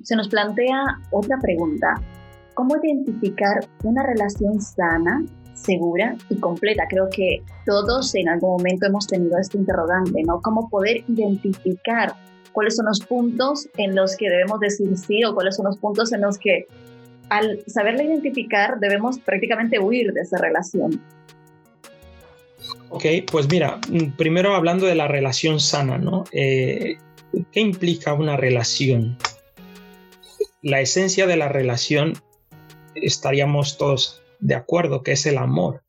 se 0.00 0.14
nos 0.14 0.28
plantea 0.28 1.00
otra 1.10 1.38
pregunta 1.42 2.00
cómo 2.58 2.74
identificar 2.82 3.60
una 3.84 4.04
relación 4.04 4.60
sana, 4.60 5.24
segura 5.54 6.16
y 6.28 6.34
completa. 6.40 6.86
Creo 6.90 7.08
que 7.08 7.40
todos 7.64 8.12
en 8.16 8.28
algún 8.28 8.50
momento 8.50 8.86
hemos 8.86 9.06
tenido 9.06 9.38
este 9.38 9.58
interrogante, 9.58 10.24
¿no? 10.24 10.40
Cómo 10.42 10.68
poder 10.68 11.04
identificar 11.06 12.16
cuáles 12.50 12.74
son 12.74 12.86
los 12.86 12.98
puntos 12.98 13.68
en 13.76 13.94
los 13.94 14.16
que 14.16 14.28
debemos 14.28 14.58
decir 14.58 14.88
sí 14.96 15.22
o 15.22 15.36
cuáles 15.36 15.54
son 15.54 15.66
los 15.66 15.78
puntos 15.78 16.12
en 16.12 16.22
los 16.22 16.36
que 16.36 16.66
al 17.28 17.62
saberla 17.68 18.02
identificar 18.02 18.80
debemos 18.80 19.20
prácticamente 19.20 19.78
huir 19.78 20.12
de 20.12 20.22
esa 20.22 20.38
relación. 20.38 21.00
Ok, 22.88 23.04
pues 23.30 23.48
mira, 23.48 23.78
primero 24.16 24.56
hablando 24.56 24.86
de 24.86 24.96
la 24.96 25.06
relación 25.06 25.60
sana, 25.60 25.96
¿no? 25.96 26.24
Eh, 26.32 26.96
¿Qué 27.52 27.60
implica 27.60 28.14
una 28.14 28.36
relación? 28.36 29.16
La 30.60 30.80
esencia 30.80 31.28
de 31.28 31.36
la 31.36 31.48
relación 31.48 32.14
estaríamos 33.02 33.78
todos 33.78 34.22
de 34.40 34.54
acuerdo 34.54 35.02
que 35.02 35.12
es 35.12 35.26
el 35.26 35.38
amor. 35.38 35.82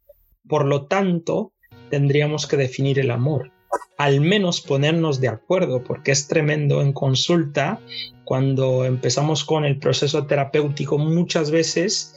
Por 0.47 0.65
lo 0.65 0.87
tanto, 0.87 1.53
tendríamos 1.89 2.47
que 2.47 2.57
definir 2.57 2.99
el 2.99 3.11
amor. 3.11 3.51
Al 3.97 4.21
menos 4.21 4.61
ponernos 4.61 5.19
de 5.19 5.27
acuerdo, 5.27 5.83
porque 5.83 6.11
es 6.11 6.27
tremendo 6.27 6.81
en 6.81 6.93
consulta 6.93 7.79
cuando 8.23 8.85
empezamos 8.85 9.43
con 9.43 9.65
el 9.65 9.79
proceso 9.79 10.25
terapéutico 10.25 10.97
muchas 10.97 11.51
veces 11.51 12.15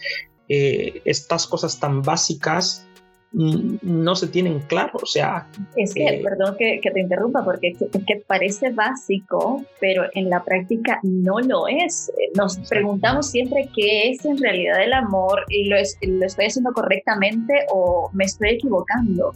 eh, 0.49 1.01
estas 1.05 1.47
cosas 1.47 1.81
tan 1.81 2.03
básicas 2.03 2.87
no 3.33 4.15
se 4.15 4.27
tienen 4.29 4.61
claro. 4.61 4.99
O 5.03 5.07
sea. 5.07 5.49
Es 5.77 5.95
que, 5.95 6.05
eh, 6.05 6.21
perdón 6.23 6.57
que, 6.59 6.81
te 6.83 7.01
interrumpa, 7.01 7.45
porque 7.45 7.69
es 7.69 8.05
que 8.07 8.23
parece 8.27 8.71
básico, 8.71 9.65
pero 9.81 10.05
en 10.15 10.31
la 10.31 10.45
práctica 10.45 11.01
no 11.03 11.41
lo 11.41 11.67
es. 11.69 12.13
Nos 12.37 12.59
preguntamos 12.69 13.31
siempre 13.31 13.69
qué 13.75 14.11
es 14.11 14.25
en 14.25 14.39
realidad 14.39 14.83
el 14.83 14.93
amor 14.93 15.45
y 15.49 15.65
lo, 15.65 15.77
lo 15.77 16.27
estoy 16.27 16.47
haciendo 16.47 16.73
correctamente 16.73 17.55
o 17.71 18.11
me 18.13 18.25
estoy 18.25 18.51
equivocando. 18.51 19.35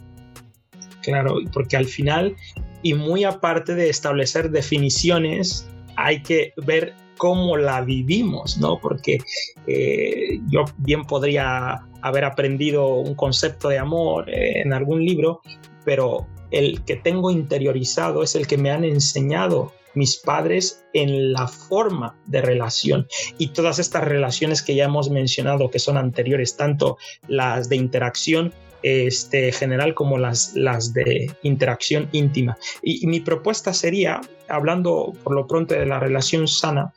Claro, 1.01 1.37
porque 1.53 1.77
al 1.77 1.85
final, 1.85 2.35
y 2.81 2.93
muy 2.93 3.23
aparte 3.23 3.75
de 3.75 3.89
establecer 3.89 4.51
definiciones, 4.51 5.67
hay 5.95 6.21
que 6.21 6.53
ver 6.57 6.93
cómo 7.17 7.57
la 7.57 7.81
vivimos, 7.81 8.57
¿no? 8.57 8.79
Porque 8.79 9.17
eh, 9.65 10.39
yo 10.49 10.65
bien 10.77 11.03
podría 11.03 11.86
haber 12.01 12.25
aprendido 12.25 12.95
un 12.95 13.15
concepto 13.15 13.69
de 13.69 13.77
amor 13.77 14.29
eh, 14.29 14.61
en 14.61 14.73
algún 14.73 15.03
libro, 15.03 15.41
pero 15.85 16.27
el 16.51 16.83
que 16.83 16.95
tengo 16.95 17.31
interiorizado 17.31 18.23
es 18.23 18.35
el 18.35 18.47
que 18.47 18.57
me 18.57 18.71
han 18.71 18.83
enseñado 18.83 19.73
mis 19.93 20.17
padres 20.17 20.85
en 20.93 21.33
la 21.33 21.47
forma 21.47 22.15
de 22.27 22.41
relación 22.41 23.07
y 23.37 23.47
todas 23.47 23.79
estas 23.79 24.03
relaciones 24.03 24.61
que 24.61 24.75
ya 24.75 24.85
hemos 24.85 25.09
mencionado 25.09 25.71
que 25.71 25.79
son 25.79 25.97
anteriores, 25.97 26.55
tanto 26.55 26.97
las 27.27 27.67
de 27.67 27.77
interacción 27.77 28.53
este, 28.83 29.51
general 29.51 29.95
como 29.95 30.17
las, 30.17 30.53
las 30.55 30.93
de 30.93 31.31
interacción 31.41 32.09
íntima. 32.11 32.57
Y, 32.81 33.07
mi 33.07 33.19
propuesta 33.19 33.73
sería, 33.73 34.21
hablando 34.47 35.13
por 35.23 35.33
lo 35.33 35.47
pronto 35.47 35.73
de 35.73 35.85
la 35.85 35.99
relación 35.99 36.47
sana, 36.47 36.93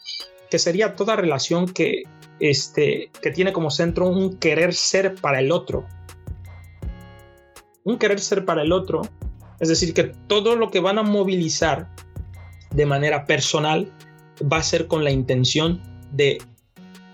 que 0.50 0.58
sería 0.58 0.94
toda 0.94 1.16
relación 1.16 1.66
que, 1.66 2.02
este, 2.40 3.10
que 3.22 3.30
tiene 3.30 3.52
como 3.52 3.70
centro 3.70 4.06
un 4.08 4.38
querer 4.38 4.74
ser 4.74 5.14
para 5.14 5.40
el 5.40 5.52
otro. 5.52 5.86
Un 7.84 7.98
querer 7.98 8.20
ser 8.20 8.44
para 8.44 8.62
el 8.62 8.72
otro, 8.72 9.02
es 9.58 9.68
decir, 9.68 9.94
que 9.94 10.04
todo 10.04 10.56
lo 10.56 10.70
que 10.70 10.80
van 10.80 10.98
a 10.98 11.02
movilizar 11.02 11.88
de 12.70 12.86
manera 12.86 13.24
personal 13.26 13.92
va 14.40 14.58
a 14.58 14.62
ser 14.62 14.86
con 14.86 15.04
la 15.04 15.10
intención 15.10 15.80
de 16.12 16.38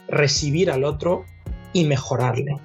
recibir 0.09 0.71
al 0.71 0.85
otro 0.85 1.25
y 1.73 1.85
mejorarle 1.85 2.61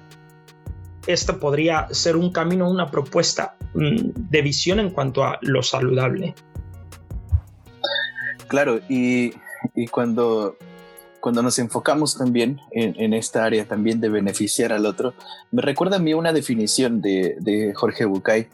esto 1.06 1.38
podría 1.38 1.88
ser 1.90 2.16
un 2.16 2.30
camino, 2.30 2.70
una 2.70 2.90
propuesta 2.90 3.56
mm, 3.74 4.30
de 4.30 4.42
visión 4.42 4.80
en 4.80 4.90
cuanto 4.90 5.24
a 5.24 5.38
lo 5.42 5.62
saludable. 5.62 6.34
Claro, 8.48 8.80
y, 8.88 9.32
cuando, 9.90 10.56
cuando 11.22 11.40
nos 11.40 11.58
enfocamos 11.60 12.18
también 12.18 12.60
en, 12.72 13.14
esta 13.14 13.44
área 13.44 13.64
también 13.64 14.00
de 14.00 14.08
beneficiar 14.08 14.72
al 14.72 14.84
otro, 14.86 15.14
me 15.52 15.62
recuerda 15.62 15.96
a 15.96 16.00
mí 16.00 16.12
una 16.14 16.32
definición 16.32 17.00
de, 17.00 17.72
Jorge 17.76 18.04
Bucay, 18.04 18.48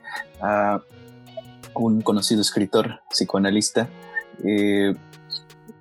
un 1.75 2.03
conocido 2.03 2.43
escritor 2.43 3.01
psicoanalista, 3.11 3.89
eh, 4.45 4.95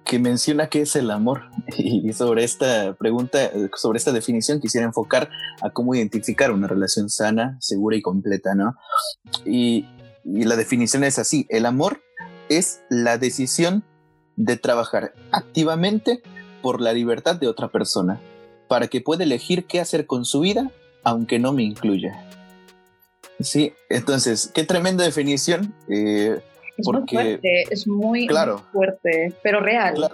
que 0.05 0.17
menciona 0.17 0.67
qué 0.67 0.81
es 0.81 0.95
el 0.95 1.11
amor. 1.11 1.51
Y 1.77 2.13
sobre 2.13 2.45
esta 2.45 2.93
pregunta, 2.93 3.51
sobre 3.75 3.97
esta 3.97 4.13
definición, 4.13 4.61
quisiera 4.61 4.87
enfocar 4.87 5.29
a 5.61 5.69
cómo 5.69 5.93
identificar 5.93 6.51
una 6.51 6.67
relación 6.67 7.09
sana, 7.09 7.57
segura 7.59 7.97
y 7.97 8.01
completa, 8.01 8.55
¿no? 8.55 8.75
Y, 9.45 9.85
la 10.23 10.57
definición 10.57 11.05
es 11.05 11.19
así, 11.19 11.45
el 11.49 11.65
amor 11.65 12.01
es 12.49 12.81
la 12.89 13.17
decisión 13.17 13.85
de 14.35 14.57
trabajar 14.57 15.13
activamente 15.31 16.21
por 16.61 16.81
la 16.81 16.93
libertad 16.93 17.35
de 17.35 17.47
otra 17.47 17.67
persona, 17.69 18.19
para 18.67 18.87
que 18.87 19.01
pueda 19.01 19.23
elegir 19.23 19.65
qué 19.65 19.79
hacer 19.79 20.05
con 20.05 20.25
su 20.25 20.41
vida, 20.41 20.71
aunque 21.03 21.39
no 21.39 21.53
me 21.53 21.63
incluya. 21.63 22.23
Sí, 23.39 23.73
entonces, 23.89 24.51
qué 24.53 24.63
tremenda 24.63 25.03
definición. 25.03 25.73
Eh, 25.89 26.41
es 26.77 26.87
muy 26.87 27.07
fuerte, 27.07 27.63
es 27.69 27.87
muy, 27.87 28.27
fuerte, 28.71 29.33
pero 29.43 29.59
real. 29.59 30.09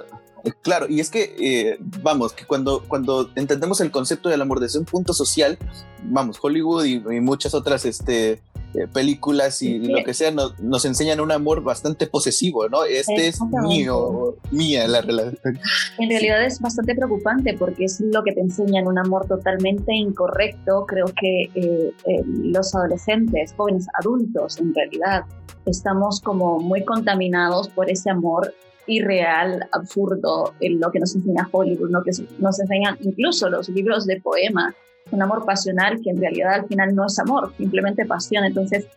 Claro. 0.61 0.87
y 0.89 0.99
es 0.99 1.09
que, 1.09 1.35
eh, 1.39 1.77
vamos, 1.79 2.33
que 2.33 2.45
cuando, 2.45 2.83
cuando 2.85 3.29
entendemos 3.35 3.79
el 3.79 3.91
concepto 3.91 4.27
del 4.27 4.41
amor 4.41 4.59
desde 4.59 4.77
un 4.77 4.85
punto 4.85 5.13
social, 5.13 5.57
vamos, 6.03 6.37
Hollywood 6.41 6.83
y, 6.83 6.95
y 6.95 7.21
muchas 7.21 7.53
otras 7.53 7.85
este, 7.85 8.41
eh, 8.75 8.87
películas 8.91 9.61
y, 9.61 9.79
lo 9.79 10.03
que 10.03 10.13
sea 10.13 10.31
nos, 10.31 10.85
enseñan 10.85 11.19
un 11.19 11.31
amor 11.31 11.63
bastante 11.63 12.07
posesivo, 12.07 12.67
¿no? 12.69 12.85
Este 12.85 13.27
es 13.27 13.39
mío, 13.41 14.35
mía 14.51 14.87
la 14.87 15.01
relación. 15.01 15.59
En 15.99 16.09
realidad 16.09 16.43
es 16.43 16.59
bastante 16.59 16.95
preocupante 16.95 17.53
porque 17.53 17.85
es 17.85 17.99
lo 18.01 18.23
que 18.23 18.31
te 18.31 18.41
enseñan 18.41 18.87
un 18.87 18.97
amor 18.97 19.27
totalmente 19.27 19.93
incorrecto. 19.93 20.85
Creo 20.87 21.05
que 21.05 21.43
eh, 21.53 21.93
eh, 22.05 22.23
los 22.25 22.73
adolescentes, 22.73 23.53
jóvenes, 23.55 23.87
adultos, 23.99 24.59
en 24.59 24.73
realidad, 24.73 25.23
estamos 25.65 26.19
como 26.21 26.59
muy 26.59 26.83
contaminados 26.83 27.69
por 27.69 27.89
ese 27.89 28.09
amor 28.09 28.53
irreal, 28.87 29.67
absurdo, 29.71 30.53
en 30.59 30.79
lo 30.79 30.91
que 30.91 30.99
nos 30.99 31.15
enseña 31.15 31.47
Hollywood, 31.51 31.89
lo 31.89 32.03
que 32.03 32.11
nos 32.39 32.59
enseñan 32.59 32.97
incluso 33.01 33.49
los 33.49 33.69
libros 33.69 34.05
de 34.05 34.19
poema 34.19 34.75
un 35.11 35.21
amor 35.21 35.45
pasional 35.45 35.99
que 36.01 36.09
en 36.09 36.19
realidad 36.19 36.53
al 36.53 36.67
final 36.67 36.95
no 36.95 37.05
es 37.05 37.19
amor, 37.19 37.53
simplemente 37.57 38.05
pasión. 38.05 38.45
Entonces, 38.45 38.87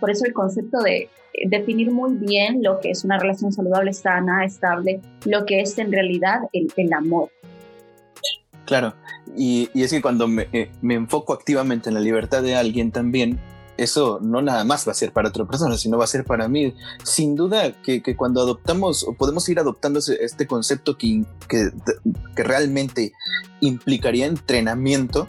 por 0.00 0.10
eso 0.10 0.24
el 0.24 0.32
concepto 0.32 0.78
de 0.80 1.08
definir 1.44 1.90
muy 1.90 2.14
bien 2.14 2.62
lo 2.62 2.80
que 2.80 2.90
es 2.90 3.04
una 3.04 3.18
relación 3.18 3.52
saludable, 3.52 3.92
sana, 3.92 4.44
estable, 4.44 5.00
lo 5.24 5.44
que 5.44 5.60
es 5.60 5.78
en 5.78 5.92
realidad 5.92 6.40
el, 6.52 6.92
amor. 6.92 7.30
Claro, 8.66 8.94
y, 9.36 9.70
es 9.74 9.90
que 9.90 10.02
cuando 10.02 10.26
eh, 10.52 10.70
me, 10.80 10.94
enfoco 10.94 11.32
activamente 11.32 11.88
en 11.88 11.94
la 11.94 12.00
libertad 12.00 12.42
de 12.42 12.54
alguien 12.54 12.92
también, 12.92 13.40
eso 13.76 14.18
no 14.20 14.42
nada 14.42 14.64
más 14.64 14.86
va 14.86 14.92
a 14.92 14.94
ser 14.94 15.12
para 15.12 15.30
otra 15.30 15.46
persona, 15.46 15.76
sino 15.76 15.98
va 15.98 16.04
a 16.04 16.08
ser 16.08 16.24
para 16.24 16.48
mí. 16.48 16.74
Sin 17.02 17.34
duda 17.34 17.72
que, 17.82 18.02
cuando 18.16 18.42
adoptamos 18.42 19.02
o 19.04 19.14
podemos 19.14 19.48
ir 19.48 19.58
adoptando 19.58 19.98
este 19.98 20.46
concepto 20.46 20.96
que, 20.96 21.24
que, 21.48 21.70
que 22.36 22.42
realmente 22.44 23.12
implicaría 23.60 24.26
entrenamiento, 24.26 25.26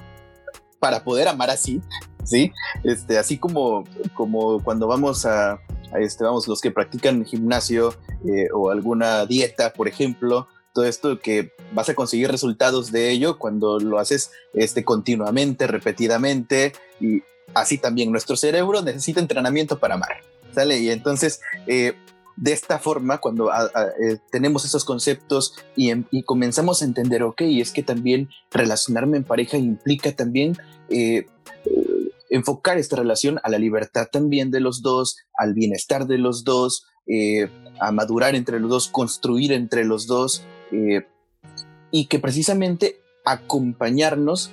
para 0.83 1.05
poder 1.05 1.29
amar 1.29 1.49
así, 1.49 1.79
¿sí? 2.25 2.51
Este, 2.83 3.17
así 3.17 3.37
como, 3.37 3.85
como 4.15 4.61
cuando 4.61 4.85
vamos 4.85 5.25
a, 5.25 5.61
este, 5.97 6.25
vamos, 6.25 6.45
los 6.45 6.59
que 6.59 6.71
practican 6.71 7.23
gimnasio 7.23 7.95
eh, 8.25 8.49
o 8.53 8.69
alguna 8.69 9.25
dieta, 9.25 9.71
por 9.71 9.87
ejemplo, 9.87 10.49
todo 10.73 10.83
esto 10.83 11.19
que 11.19 11.53
vas 11.71 11.87
a 11.87 11.95
conseguir 11.95 12.29
resultados 12.29 12.91
de 12.91 13.11
ello 13.11 13.39
cuando 13.39 13.79
lo 13.79 13.97
haces 13.97 14.31
este, 14.53 14.83
continuamente, 14.83 15.67
repetidamente, 15.67 16.73
y 16.99 17.23
así 17.53 17.77
también 17.77 18.11
nuestro 18.11 18.35
cerebro 18.35 18.81
necesita 18.81 19.21
entrenamiento 19.21 19.79
para 19.79 19.93
amar, 19.93 20.17
¿sale? 20.53 20.79
Y 20.79 20.89
entonces, 20.89 21.39
eh, 21.65 21.93
de 22.35 22.51
esta 22.51 22.79
forma, 22.79 23.19
cuando 23.19 23.51
eh, 23.51 24.17
tenemos 24.31 24.65
esos 24.65 24.85
conceptos 24.85 25.55
em, 25.77 26.05
y, 26.11 26.23
comenzamos 26.23 26.81
a 26.81 26.85
entender, 26.85 27.23
ok, 27.23 27.41
es 27.41 27.71
que 27.71 27.83
también 27.83 28.29
relacionarme 28.51 29.17
en 29.17 29.23
pareja 29.23 29.57
implica 29.57 30.11
también 30.13 30.57
eh, 30.89 31.27
eh, 31.65 32.09
enfocar 32.29 32.77
esta 32.77 32.95
relación 32.95 33.39
a 33.43 33.49
la 33.49 33.59
libertad 33.59 34.07
también 34.11 34.49
de 34.49 34.59
los 34.59 34.81
dos, 34.81 35.17
al 35.37 35.53
bienestar 35.53 36.07
de 36.07 36.17
los 36.17 36.43
dos, 36.43 36.85
a 37.81 37.91
madurar 37.91 38.33
entre 38.33 38.61
los 38.61 38.69
dos, 38.69 38.87
construir 38.87 39.51
entre 39.51 39.83
los 39.83 40.07
dos, 40.07 40.41
y 41.91 42.05
que 42.05 42.19
precisamente 42.19 43.01
acompañarnos 43.25 44.51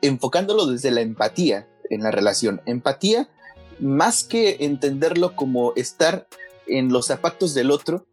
enfocándolo 0.00 0.66
desde 0.66 0.92
la 0.92 1.00
empatía 1.00 1.68
en 1.90 2.02
la 2.02 2.12
relación. 2.12 2.60
Empatía, 2.66 3.28
más 3.80 4.24
que 4.24 4.58
entenderlo 4.60 5.34
como 5.34 5.72
estar 5.74 6.28
en 6.68 6.88
los 6.88 7.06
zapatos 7.06 7.54
del 7.54 7.70
otro, 7.70 8.06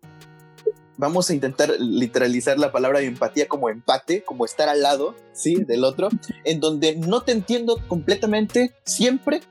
vamos 0.98 1.30
a 1.30 1.34
intentar 1.34 1.72
literalizar 1.80 2.58
la 2.58 2.72
palabra 2.72 3.02
empatía 3.02 3.48
como 3.48 3.70
empate, 3.70 4.24
como 4.24 4.46
estar 4.46 4.70
al 4.70 4.82
lado, 4.82 5.16
¿sí? 5.34 5.56
Del 5.56 5.84
otro, 5.84 6.10
en 6.44 6.60
donde 6.60 6.96
no 6.96 7.22
te 7.22 7.32
entiendo 7.32 7.80
completamente 7.88 8.74
siempre, 8.86 9.42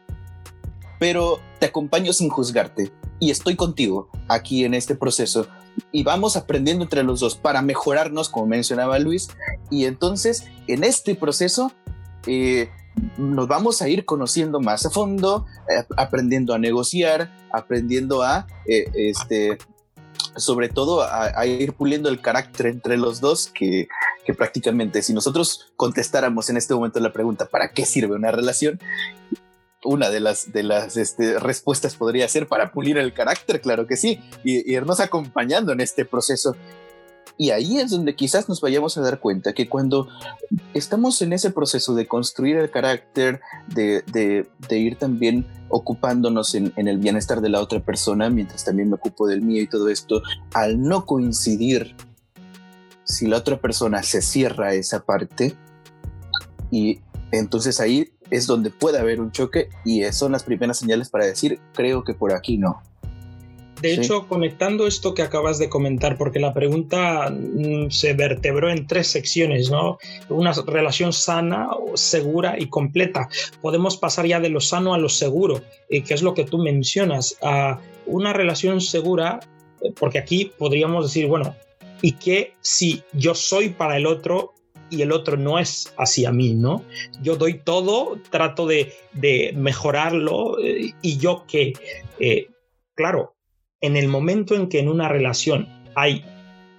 pero 0.98 1.40
te 1.58 1.66
acompaño 1.66 2.12
sin 2.12 2.28
juzgarte 2.28 2.92
y 3.20 3.30
estoy 3.30 3.56
contigo 3.56 4.08
aquí 4.28 4.64
en 4.64 4.74
este 4.74 4.94
proceso 4.94 5.46
y 5.92 6.04
vamos 6.04 6.36
aprendiendo 6.36 6.84
entre 6.84 7.02
los 7.02 7.20
dos 7.20 7.36
para 7.36 7.62
mejorarnos, 7.62 8.28
como 8.28 8.46
mencionaba 8.46 8.98
Luis, 8.98 9.28
y 9.70 9.86
entonces 9.86 10.44
en 10.66 10.84
este 10.84 11.14
proceso 11.14 11.72
eh, 12.26 12.70
nos 13.16 13.48
vamos 13.48 13.82
a 13.82 13.88
ir 13.88 14.04
conociendo 14.04 14.60
más 14.60 14.86
a 14.86 14.90
fondo, 14.90 15.46
eh, 15.68 15.84
aprendiendo 15.96 16.54
a 16.54 16.58
negociar, 16.58 17.30
aprendiendo 17.52 18.22
a, 18.22 18.46
eh, 18.66 18.84
este, 18.94 19.58
sobre 20.36 20.68
todo 20.68 21.02
a, 21.02 21.46
ir 21.46 21.74
puliendo 21.74 22.08
el 22.08 22.20
carácter 22.20 22.66
entre 22.66 22.96
los 22.96 23.20
dos, 23.20 23.50
que, 23.52 23.88
prácticamente 24.36 25.02
si 25.02 25.12
nosotros 25.12 25.72
contestáramos 25.76 26.48
en 26.50 26.56
este 26.56 26.74
momento 26.74 26.98
la 27.00 27.12
pregunta, 27.12 27.46
¿para 27.46 27.72
qué 27.72 27.84
sirve 27.84 28.14
una 28.14 28.30
relación? 28.30 28.80
Una 29.84 30.08
de 30.08 30.20
las, 30.20 30.50
de 30.52 30.62
las 30.62 30.96
este, 30.96 31.38
respuestas 31.38 31.94
podría 31.96 32.26
ser 32.28 32.48
para 32.48 32.72
pulir 32.72 32.96
el 32.96 33.12
carácter, 33.12 33.60
claro 33.60 33.86
que 33.86 33.96
sí, 33.96 34.20
y, 34.42 34.72
irnos 34.72 35.00
acompañando 35.00 35.72
en 35.72 35.80
este 35.80 36.04
proceso. 36.04 36.56
Y 37.36 37.50
ahí 37.50 37.78
es 37.78 37.90
donde 37.90 38.14
quizás 38.14 38.48
nos 38.48 38.60
vayamos 38.60 38.96
a 38.96 39.00
dar 39.00 39.18
cuenta 39.18 39.52
que 39.52 39.68
cuando 39.68 40.08
estamos 40.72 41.20
en 41.20 41.32
ese 41.32 41.50
proceso 41.50 41.94
de 41.94 42.06
construir 42.06 42.56
el 42.56 42.70
carácter, 42.70 43.40
de, 43.66 44.46
ir 44.70 44.96
también 44.96 45.46
ocupándonos 45.68 46.54
en, 46.54 46.72
en, 46.76 46.86
el 46.86 46.98
bienestar 46.98 47.40
de 47.40 47.48
la 47.48 47.60
otra 47.60 47.80
persona, 47.80 48.30
mientras 48.30 48.64
también 48.64 48.88
me 48.88 48.94
ocupo 48.94 49.26
del 49.26 49.42
mío 49.42 49.62
y 49.62 49.68
todo 49.68 49.88
esto, 49.88 50.22
al 50.52 50.80
no 50.80 51.06
coincidir, 51.06 51.96
si 53.02 53.26
la 53.26 53.38
otra 53.38 53.60
persona 53.60 54.02
se 54.02 54.22
cierra 54.22 54.74
esa 54.74 55.04
parte, 55.04 55.56
y 56.70 57.00
entonces 57.32 57.80
ahí 57.80 58.12
es 58.30 58.46
donde 58.46 58.70
puede 58.70 58.98
haber 58.98 59.20
un 59.20 59.32
choque 59.32 59.68
y 59.84 60.02
son 60.12 60.32
las 60.32 60.44
primeras 60.44 60.78
señales 60.78 61.10
para 61.10 61.26
decir, 61.26 61.60
creo 61.72 62.04
que 62.04 62.14
por 62.14 62.32
aquí 62.32 62.58
no. 62.58 62.82
De 63.84 63.92
hecho, 63.92 64.26
conectando 64.26 64.86
esto 64.86 65.12
que 65.12 65.20
acabas 65.20 65.58
de 65.58 65.68
comentar, 65.68 66.16
porque 66.16 66.38
la 66.38 66.54
pregunta 66.54 67.28
mm, 67.30 67.90
se 67.90 68.14
vertebró 68.14 68.70
en 68.70 68.86
tres 68.86 69.08
secciones, 69.08 69.70
¿no? 69.70 69.98
Una 70.30 70.54
relación 70.66 71.12
sana, 71.12 71.68
segura 71.92 72.56
y 72.58 72.70
completa. 72.70 73.28
Podemos 73.60 73.98
pasar 73.98 74.24
ya 74.24 74.40
de 74.40 74.48
lo 74.48 74.60
sano 74.60 74.94
a 74.94 74.98
lo 74.98 75.10
seguro, 75.10 75.60
eh, 75.90 76.02
que 76.02 76.14
es 76.14 76.22
lo 76.22 76.32
que 76.32 76.44
tú 76.44 76.56
mencionas. 76.56 77.36
A 77.42 77.78
una 78.06 78.32
relación 78.32 78.80
segura, 78.80 79.40
eh, 79.82 79.92
porque 79.94 80.16
aquí 80.16 80.50
podríamos 80.56 81.04
decir, 81.04 81.26
bueno, 81.26 81.54
¿y 82.00 82.12
qué 82.12 82.54
si 82.62 83.02
yo 83.12 83.34
soy 83.34 83.68
para 83.68 83.98
el 83.98 84.06
otro 84.06 84.54
y 84.88 85.02
el 85.02 85.12
otro 85.12 85.36
no 85.36 85.58
es 85.58 85.92
hacia 85.98 86.32
mí, 86.32 86.54
¿no? 86.54 86.82
Yo 87.20 87.36
doy 87.36 87.58
todo, 87.58 88.18
trato 88.30 88.66
de, 88.66 88.94
mejorarlo 89.54 90.58
eh, 90.58 90.94
y 91.02 91.18
yo 91.18 91.44
que, 91.46 91.74
claro, 92.94 93.33
en 93.84 93.98
el 93.98 94.08
momento 94.08 94.54
en 94.54 94.70
que 94.70 94.78
en 94.80 94.88
una 94.88 95.08
relación 95.08 95.68
hay 95.94 96.24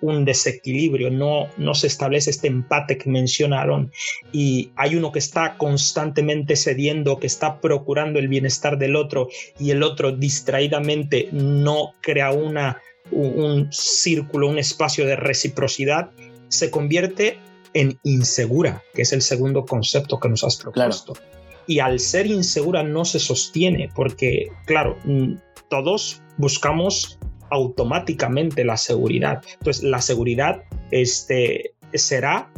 un 0.01 0.25
desequilibrio, 0.25 1.11
no, 1.11 1.49
no 1.55 1.75
se 1.75 1.85
establece 1.85 2.31
este 2.31 2.47
empate 2.47 2.97
que 2.97 3.11
mencionaron 3.11 3.91
y 4.31 4.71
hay 4.75 4.95
uno 4.95 5.11
que 5.11 5.19
está 5.19 5.55
constantemente 5.55 6.55
cediendo, 6.55 7.19
que 7.19 7.27
está 7.27 7.61
procurando 7.61 8.17
el 8.17 8.27
bienestar 8.27 8.79
del 8.79 8.95
otro 8.95 9.29
y 9.59 9.69
el 9.69 9.83
otro 9.83 10.13
distraídamente 10.13 11.29
no 11.31 11.93
crea 12.01 12.31
una, 12.31 12.81
un, 13.11 13.71
círculo, 13.71 14.47
un 14.47 14.57
espacio 14.57 15.05
de 15.05 15.15
reciprocidad, 15.15 16.09
se 16.47 16.71
convierte 16.71 17.37
en 17.75 17.99
insegura, 18.03 18.83
que 18.95 19.03
es 19.03 19.13
el 19.13 19.21
segundo 19.21 19.63
concepto 19.65 20.19
que 20.19 20.29
nos 20.29 20.43
has 20.43 20.57
propuesto. 20.57 21.13
Y 21.67 21.79
al 21.79 21.99
ser 21.99 22.25
insegura 22.25 22.83
no 22.83 23.05
se 23.05 23.19
sostiene, 23.19 23.89
porque, 23.95 24.49
claro, 24.65 24.97
todos 25.69 26.21
buscamos 26.37 27.19
automáticamente 27.51 28.65
la 28.65 28.77
seguridad. 28.77 29.43
Entonces, 29.59 29.83
la 29.83 30.01
seguridad 30.01 30.63
este, 30.91 31.75
será 31.93 32.51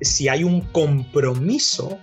si 0.00 0.28
hay 0.28 0.44
un 0.44 0.60
compromiso 0.60 1.98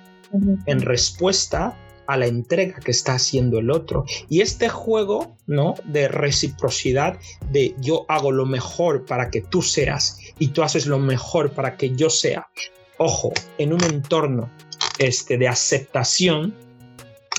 en 0.65 0.81
respuesta 0.81 1.75
a 2.07 2.17
la 2.17 2.25
entrega 2.25 2.79
que 2.79 2.91
está 2.91 3.13
haciendo 3.13 3.59
el 3.59 3.69
otro. 3.69 4.05
Y 4.29 4.41
este 4.41 4.69
juego, 4.69 5.35
¿no? 5.45 5.75
De 5.85 6.07
reciprocidad, 6.07 7.19
de 7.51 7.75
yo 7.79 8.05
hago 8.07 8.31
lo 8.31 8.45
mejor 8.45 9.05
para 9.05 9.29
que 9.29 9.41
tú 9.41 9.61
seas 9.61 10.19
y 10.39 10.49
tú 10.49 10.63
haces 10.63 10.87
lo 10.87 10.99
mejor 10.99 11.51
para 11.51 11.75
que 11.75 11.95
yo 11.95 12.09
sea. 12.09 12.47
Ojo, 12.97 13.33
en 13.57 13.73
un 13.73 13.83
entorno 13.83 14.49
este, 14.97 15.37
de 15.37 15.47
aceptación, 15.47 16.55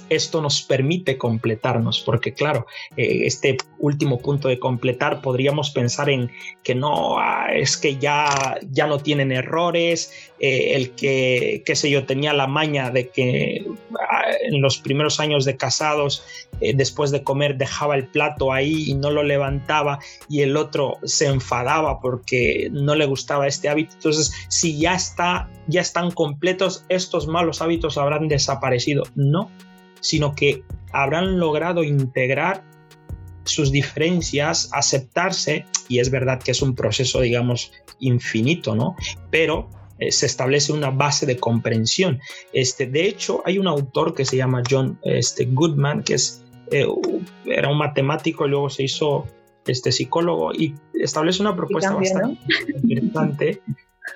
esto 0.08 0.40
nos 0.42 0.62
permite 0.62 1.18
completarnos, 1.18 2.00
porque 2.00 2.32
claro, 2.34 2.66
eh, 2.96 3.26
este 3.26 3.56
último 3.78 4.18
punto 4.18 4.48
de 4.48 4.58
completar 4.58 5.20
podríamos 5.20 5.70
pensar 5.70 6.10
en 6.10 6.30
que 6.62 6.74
no, 6.74 7.18
ah, 7.18 7.48
es 7.54 7.76
que 7.76 7.96
ya, 7.96 8.58
ya 8.70 8.86
no 8.86 8.98
tienen 8.98 9.32
errores, 9.32 10.12
eh, 10.40 10.74
el 10.76 10.90
que, 10.90 11.62
qué 11.64 11.74
sé 11.74 11.90
yo, 11.90 12.04
tenía 12.04 12.32
la 12.32 12.46
maña 12.46 12.90
de 12.90 13.08
que 13.08 13.64
ah, 13.98 14.22
en 14.42 14.60
los 14.60 14.78
primeros 14.78 15.20
años 15.20 15.44
de 15.44 15.56
casados, 15.56 16.24
eh, 16.60 16.74
después 16.74 17.10
de 17.10 17.22
comer, 17.22 17.56
dejaba 17.56 17.96
el 17.96 18.06
plato 18.06 18.52
ahí 18.52 18.90
y 18.90 18.94
no 18.94 19.10
lo 19.10 19.22
levantaba 19.22 19.98
y 20.28 20.42
el 20.42 20.56
otro 20.56 20.98
se 21.04 21.26
enfadaba 21.26 22.00
porque 22.00 22.68
no 22.70 22.94
le 22.94 23.06
gustaba 23.06 23.46
este 23.46 23.68
hábito. 23.68 23.94
Entonces, 23.94 24.32
si 24.48 24.78
ya 24.78 24.94
está, 24.94 25.50
ya 25.66 25.80
están 25.80 26.10
completos, 26.10 26.84
estos 26.88 27.26
malos 27.26 27.62
hábitos 27.62 27.98
habrán 27.98 28.28
desaparecido. 28.28 29.04
No, 29.14 29.50
sino 30.00 30.34
que 30.34 30.62
habrán 30.92 31.38
logrado 31.38 31.84
integrar 31.84 32.64
sus 33.44 33.72
diferencias, 33.72 34.68
aceptarse, 34.72 35.64
y 35.88 36.00
es 36.00 36.10
verdad 36.10 36.40
que 36.42 36.50
es 36.50 36.62
un 36.62 36.74
proceso, 36.74 37.20
digamos, 37.20 37.72
infinito, 37.98 38.74
¿no? 38.74 38.94
Pero 39.30 39.70
eh, 39.98 40.12
se 40.12 40.26
establece 40.26 40.72
una 40.72 40.90
base 40.90 41.26
de 41.26 41.38
comprensión. 41.38 42.20
Este, 42.52 42.86
de 42.86 43.06
hecho, 43.06 43.42
hay 43.44 43.58
un 43.58 43.66
autor 43.66 44.14
que 44.14 44.24
se 44.24 44.36
llama 44.36 44.62
John 44.68 44.98
este, 45.02 45.46
Goodman, 45.46 46.02
que 46.02 46.14
es, 46.14 46.44
eh, 46.70 46.86
era 47.46 47.70
un 47.70 47.78
matemático 47.78 48.46
y 48.46 48.50
luego 48.50 48.70
se 48.70 48.84
hizo 48.84 49.26
este, 49.66 49.90
psicólogo 49.90 50.52
y 50.52 50.74
establece 50.94 51.42
una 51.42 51.56
propuesta 51.56 51.94
bastante 51.94 52.40
interesante. 52.68 53.62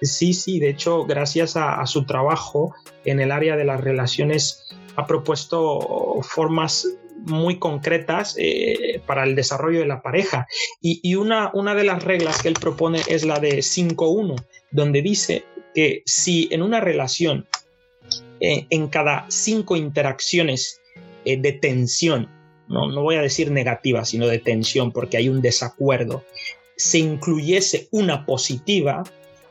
Sí, 0.00 0.32
sí, 0.32 0.58
de 0.58 0.70
hecho, 0.70 1.04
gracias 1.04 1.56
a, 1.56 1.84
su 1.86 2.04
trabajo 2.04 2.74
en 3.04 3.20
el 3.20 3.30
área 3.30 3.56
de 3.56 3.64
las 3.64 3.80
relaciones 3.80 4.68
ha 4.96 5.06
propuesto 5.06 6.20
formas 6.22 6.86
muy 7.24 7.58
concretas 7.58 8.34
eh, 8.38 9.00
para 9.06 9.24
el 9.24 9.34
desarrollo 9.34 9.80
de 9.80 9.86
la 9.86 10.02
pareja. 10.02 10.46
Y, 10.80 11.14
una, 11.14 11.50
una, 11.54 11.74
de 11.74 11.84
las 11.84 12.02
reglas 12.02 12.42
que 12.42 12.48
él 12.48 12.56
propone 12.60 13.00
es 13.08 13.24
la 13.24 13.38
de 13.38 13.58
5-1, 13.58 14.36
donde 14.70 15.02
dice 15.02 15.44
que 15.74 16.02
si 16.04 16.48
en 16.50 16.62
una 16.62 16.80
relación, 16.80 17.46
eh, 18.40 18.66
en 18.70 18.88
cada 18.88 19.26
cinco 19.28 19.76
interacciones 19.76 20.80
eh, 21.24 21.36
de 21.36 21.52
tensión, 21.52 22.28
no, 22.68 22.90
no 22.90 23.02
voy 23.02 23.16
a 23.16 23.22
decir 23.22 23.50
negativa, 23.50 24.04
sino 24.04 24.26
de 24.26 24.38
tensión, 24.38 24.92
porque 24.92 25.16
hay 25.16 25.28
un 25.28 25.42
desacuerdo, 25.42 26.24
se 26.76 26.98
incluyese 26.98 27.88
una 27.92 28.26
positiva, 28.26 29.04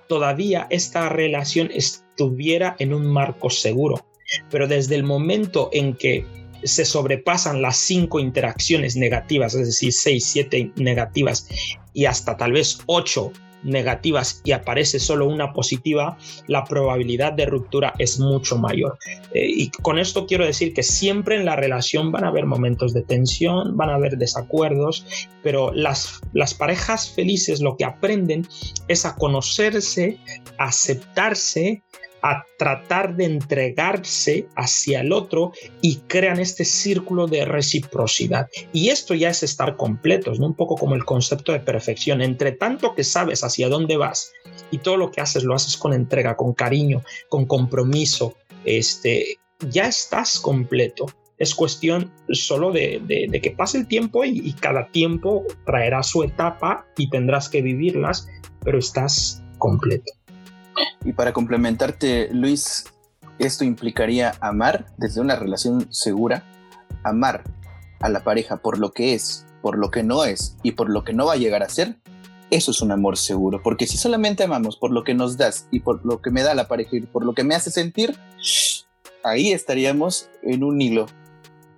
todavía 0.07 0.67
esta 0.69 1.07
relación 1.07 1.69
estuviera 1.73 2.75
en 2.79 2.93
un 2.93 3.05
marco 3.05 3.49
seguro 3.49 4.05
pero 4.49 4.67
desde 4.67 4.95
el 4.95 5.03
momento 5.03 5.69
en 5.73 5.93
que 5.95 6.25
se 6.63 6.85
sobrepasan 6.85 7.61
las 7.61 7.77
cinco 7.77 8.19
interacciones 8.19 8.95
negativas, 8.95 9.55
es 9.55 9.67
decir, 9.67 9.93
seis, 9.93 10.25
siete 10.25 10.71
negativas 10.75 11.47
y 11.93 12.05
hasta 12.05 12.37
tal 12.37 12.53
vez 12.53 12.79
ocho 12.85 13.31
negativas 13.63 14.41
y 14.43 14.51
aparece 14.51 14.99
solo 14.99 15.27
una 15.27 15.53
positiva, 15.53 16.17
la 16.47 16.63
probabilidad 16.63 17.33
de 17.33 17.45
ruptura 17.45 17.93
es 17.99 18.19
mucho 18.19 18.57
mayor. 18.57 18.97
Eh, 19.33 19.47
y 19.47 19.69
con 19.69 19.99
esto 19.99 20.25
quiero 20.25 20.45
decir 20.45 20.73
que 20.73 20.83
siempre 20.83 21.35
en 21.35 21.45
la 21.45 21.55
relación 21.55 22.11
van 22.11 22.23
a 22.23 22.29
haber 22.29 22.45
momentos 22.45 22.93
de 22.93 23.03
tensión, 23.03 23.77
van 23.77 23.89
a 23.89 23.95
haber 23.95 24.17
desacuerdos, 24.17 25.05
pero 25.43 25.71
las, 25.73 26.21
las 26.33 26.53
parejas 26.53 27.09
felices 27.09 27.61
lo 27.61 27.77
que 27.77 27.85
aprenden 27.85 28.47
es 28.87 29.05
a 29.05 29.15
conocerse, 29.15 30.17
a 30.57 30.65
aceptarse, 30.65 31.83
a 32.21 32.45
tratar 32.57 33.15
de 33.15 33.25
entregarse 33.25 34.47
hacia 34.55 35.01
el 35.01 35.11
otro 35.11 35.51
y 35.81 35.97
crean 36.07 36.39
este 36.39 36.65
círculo 36.65 37.27
de 37.27 37.45
reciprocidad. 37.45 38.49
Y 38.73 38.89
esto 38.89 39.13
ya 39.13 39.29
es 39.29 39.43
estar 39.43 39.75
completos, 39.77 40.39
¿no? 40.39 40.47
un 40.47 40.55
poco 40.55 40.75
como 40.75 40.95
el 40.95 41.05
concepto 41.05 41.51
de 41.51 41.59
perfección. 41.59 42.21
Entre 42.21 42.51
tanto 42.51 42.93
que 42.93 43.03
sabes 43.03 43.43
hacia 43.43 43.69
dónde 43.69 43.97
vas 43.97 44.31
y 44.69 44.79
todo 44.79 44.97
lo 44.97 45.11
que 45.11 45.21
haces 45.21 45.43
lo 45.43 45.55
haces 45.55 45.77
con 45.77 45.93
entrega, 45.93 46.35
con 46.35 46.53
cariño, 46.53 47.03
con 47.29 47.45
compromiso, 47.45 48.35
este, 48.65 49.37
ya 49.69 49.87
estás 49.87 50.39
completo. 50.39 51.07
Es 51.37 51.55
cuestión 51.55 52.11
solo 52.29 52.71
de, 52.71 53.01
que 53.41 53.51
pase 53.51 53.79
el 53.79 53.87
tiempo 53.87 54.23
y, 54.23 54.41
y 54.45 54.53
cada 54.53 54.87
tiempo 54.91 55.43
traerá 55.65 56.03
su 56.03 56.23
etapa 56.23 56.85
y 56.97 57.09
tendrás 57.09 57.49
que 57.49 57.63
vivirlas, 57.63 58.27
pero 58.63 58.77
estás 58.77 59.41
completo. 59.57 60.20
Y 61.03 61.13
para 61.13 61.33
complementarte, 61.33 62.29
Luis, 62.31 62.85
esto 63.39 63.63
implicaría 63.63 64.33
amar 64.39 64.85
desde 64.97 65.21
una 65.21 65.35
relación 65.35 65.91
segura, 65.91 66.43
amar 67.03 67.43
a 67.99 68.09
la 68.09 68.23
pareja 68.23 68.57
por 68.57 68.77
lo 68.77 68.91
que 68.91 69.13
es, 69.13 69.45
por 69.61 69.77
lo 69.77 69.89
que 69.89 70.03
no 70.03 70.25
es 70.25 70.57
y 70.63 70.73
por 70.73 70.89
lo 70.89 71.03
que 71.03 71.13
no 71.13 71.25
va 71.25 71.33
a 71.33 71.37
llegar 71.37 71.63
a 71.63 71.69
ser. 71.69 71.97
Eso 72.51 72.71
es 72.71 72.81
un 72.81 72.91
amor 72.91 73.17
seguro, 73.17 73.61
porque 73.63 73.87
si 73.87 73.97
solamente 73.97 74.43
amamos 74.43 74.75
por 74.75 74.91
lo 74.91 75.03
que 75.03 75.13
nos 75.13 75.37
das 75.37 75.67
y 75.71 75.79
por 75.79 76.05
lo 76.05 76.21
que 76.21 76.31
me 76.31 76.43
da 76.43 76.53
la 76.53 76.67
pareja 76.67 76.97
y 76.97 77.01
por 77.01 77.25
lo 77.25 77.33
que 77.33 77.45
me 77.45 77.55
hace 77.55 77.71
sentir, 77.71 78.17
ahí 79.23 79.53
estaríamos 79.53 80.29
en 80.43 80.63
un 80.63 80.81
hilo 80.81 81.05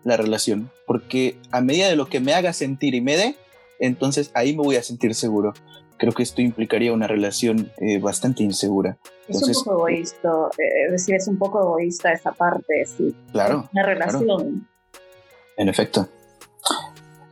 la 0.03 0.17
relación, 0.17 0.71
porque 0.88 1.38
a 1.51 1.62
medida 1.62 1.88
de 1.88 1.95
lo 1.95 2.07
que 2.07 2.19
me 2.19 2.33
haga 2.33 2.53
sentir 2.53 2.95
y 2.95 3.01
me 3.01 3.15
dé, 3.15 3.36
entonces 3.79 4.31
ahí 4.33 4.55
me 4.55 4.63
voy 4.63 4.75
a 4.75 4.83
sentir 4.83 5.13
seguro 5.13 5.53
creo 5.97 6.13
que 6.13 6.23
esto 6.23 6.41
implicaría 6.41 6.93
una 6.93 7.08
relación 7.08 7.71
eh, 7.78 7.99
bastante 7.99 8.43
insegura. 8.43 8.97
es 9.28 9.41
un 9.41 9.53
poco 9.53 9.88
egoísta, 9.88 10.30
eh, 10.57 10.86
es 10.86 10.91
decir, 10.91 11.15
es 11.15 11.28
un 11.28 11.38
poco 11.38 11.61
egoísta 11.61 12.11
esa 12.11 12.32
parte, 12.32 12.86
sí. 12.86 13.15
Claro. 13.32 13.70
Una 13.72 13.84
relación. 13.84 14.67
En 15.57 15.70
efecto. 15.70 16.07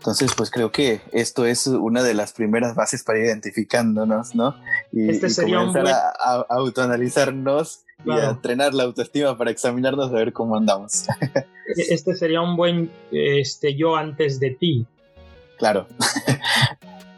Entonces, 0.01 0.31
pues 0.35 0.49
creo 0.49 0.71
que 0.71 1.01
esto 1.11 1.45
es 1.45 1.67
una 1.67 2.01
de 2.01 2.15
las 2.15 2.33
primeras 2.33 2.73
bases 2.73 3.03
para 3.03 3.19
identificándonos, 3.19 4.33
¿no? 4.33 4.55
Y, 4.91 5.11
este 5.11 5.43
comenzar 5.43 5.87
a, 5.87 6.45
autoanalizarnos 6.49 7.83
y 8.03 8.09
a 8.09 8.31
entrenar 8.31 8.73
la 8.73 8.83
autoestima 8.83 9.37
para 9.37 9.51
examinarnos 9.51 10.09
a 10.09 10.13
ver 10.13 10.33
cómo 10.33 10.57
andamos. 10.57 11.05
E-, 11.77 11.93
este 11.93 12.15
sería 12.15 12.41
un 12.41 12.57
buen 12.57 12.91
este, 13.11 13.75
yo 13.75 13.95
antes 13.95 14.39
de 14.39 14.49
ti. 14.51 14.87
Claro. 15.61 15.85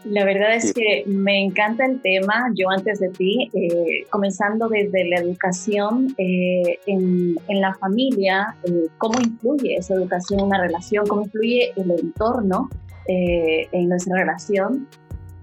La 0.04 0.22
verdad 0.26 0.54
es 0.54 0.74
que 0.74 1.04
me 1.06 1.42
encanta 1.42 1.86
el 1.86 1.98
tema, 2.02 2.50
yo 2.54 2.68
antes 2.68 3.00
de 3.00 3.08
ti, 3.08 3.50
eh, 3.54 4.04
comenzando 4.10 4.68
desde 4.68 5.08
la 5.08 5.16
educación 5.16 6.14
eh, 6.18 6.78
en, 6.86 7.36
la 7.48 7.72
familia, 7.76 8.54
eh, 8.64 8.88
cómo 8.98 9.18
influye 9.18 9.76
esa 9.76 9.94
educación 9.94 10.40
en 10.40 10.46
una 10.46 10.60
relación, 10.60 11.06
cómo 11.06 11.22
influye 11.22 11.72
el 11.76 11.90
entorno 11.90 12.68
en 13.06 13.88
nuestra 13.88 14.18
relación 14.18 14.88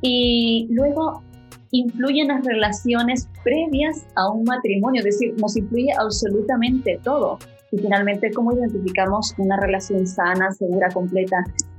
y 0.01 0.67
luego 0.69 1.23
influyen 1.71 2.27
las 2.27 2.45
relaciones 2.45 3.27
previas 3.43 4.05
a 4.15 4.29
un 4.29 4.43
matrimonio, 4.43 4.99
es 4.99 5.05
decir, 5.05 5.33
nos 5.39 5.57
influye 5.57 5.91
absolutamente 5.99 6.99
todo. 7.03 7.39
Y 7.71 7.77
finalmente, 7.77 8.31
cómo 8.31 8.53
identificamos 8.53 9.33
una 9.37 9.57
relación 9.57 10.05
sana, 10.05 10.51
segura, 10.51 10.89
completa. 10.89 11.37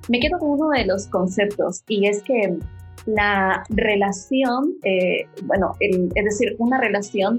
Me 0.08 0.20
quedo 0.20 0.38
con 0.38 0.50
uno 0.50 0.70
de 0.70 0.86
los 0.86 1.06
conceptos 1.06 1.82
y 1.86 2.06
es 2.06 2.22
que 2.22 2.58
la 3.06 3.64
relación, 3.68 4.74
eh, 4.84 5.26
bueno, 5.44 5.74
es 5.80 6.24
decir, 6.24 6.54
una 6.58 6.78
relación, 6.78 7.38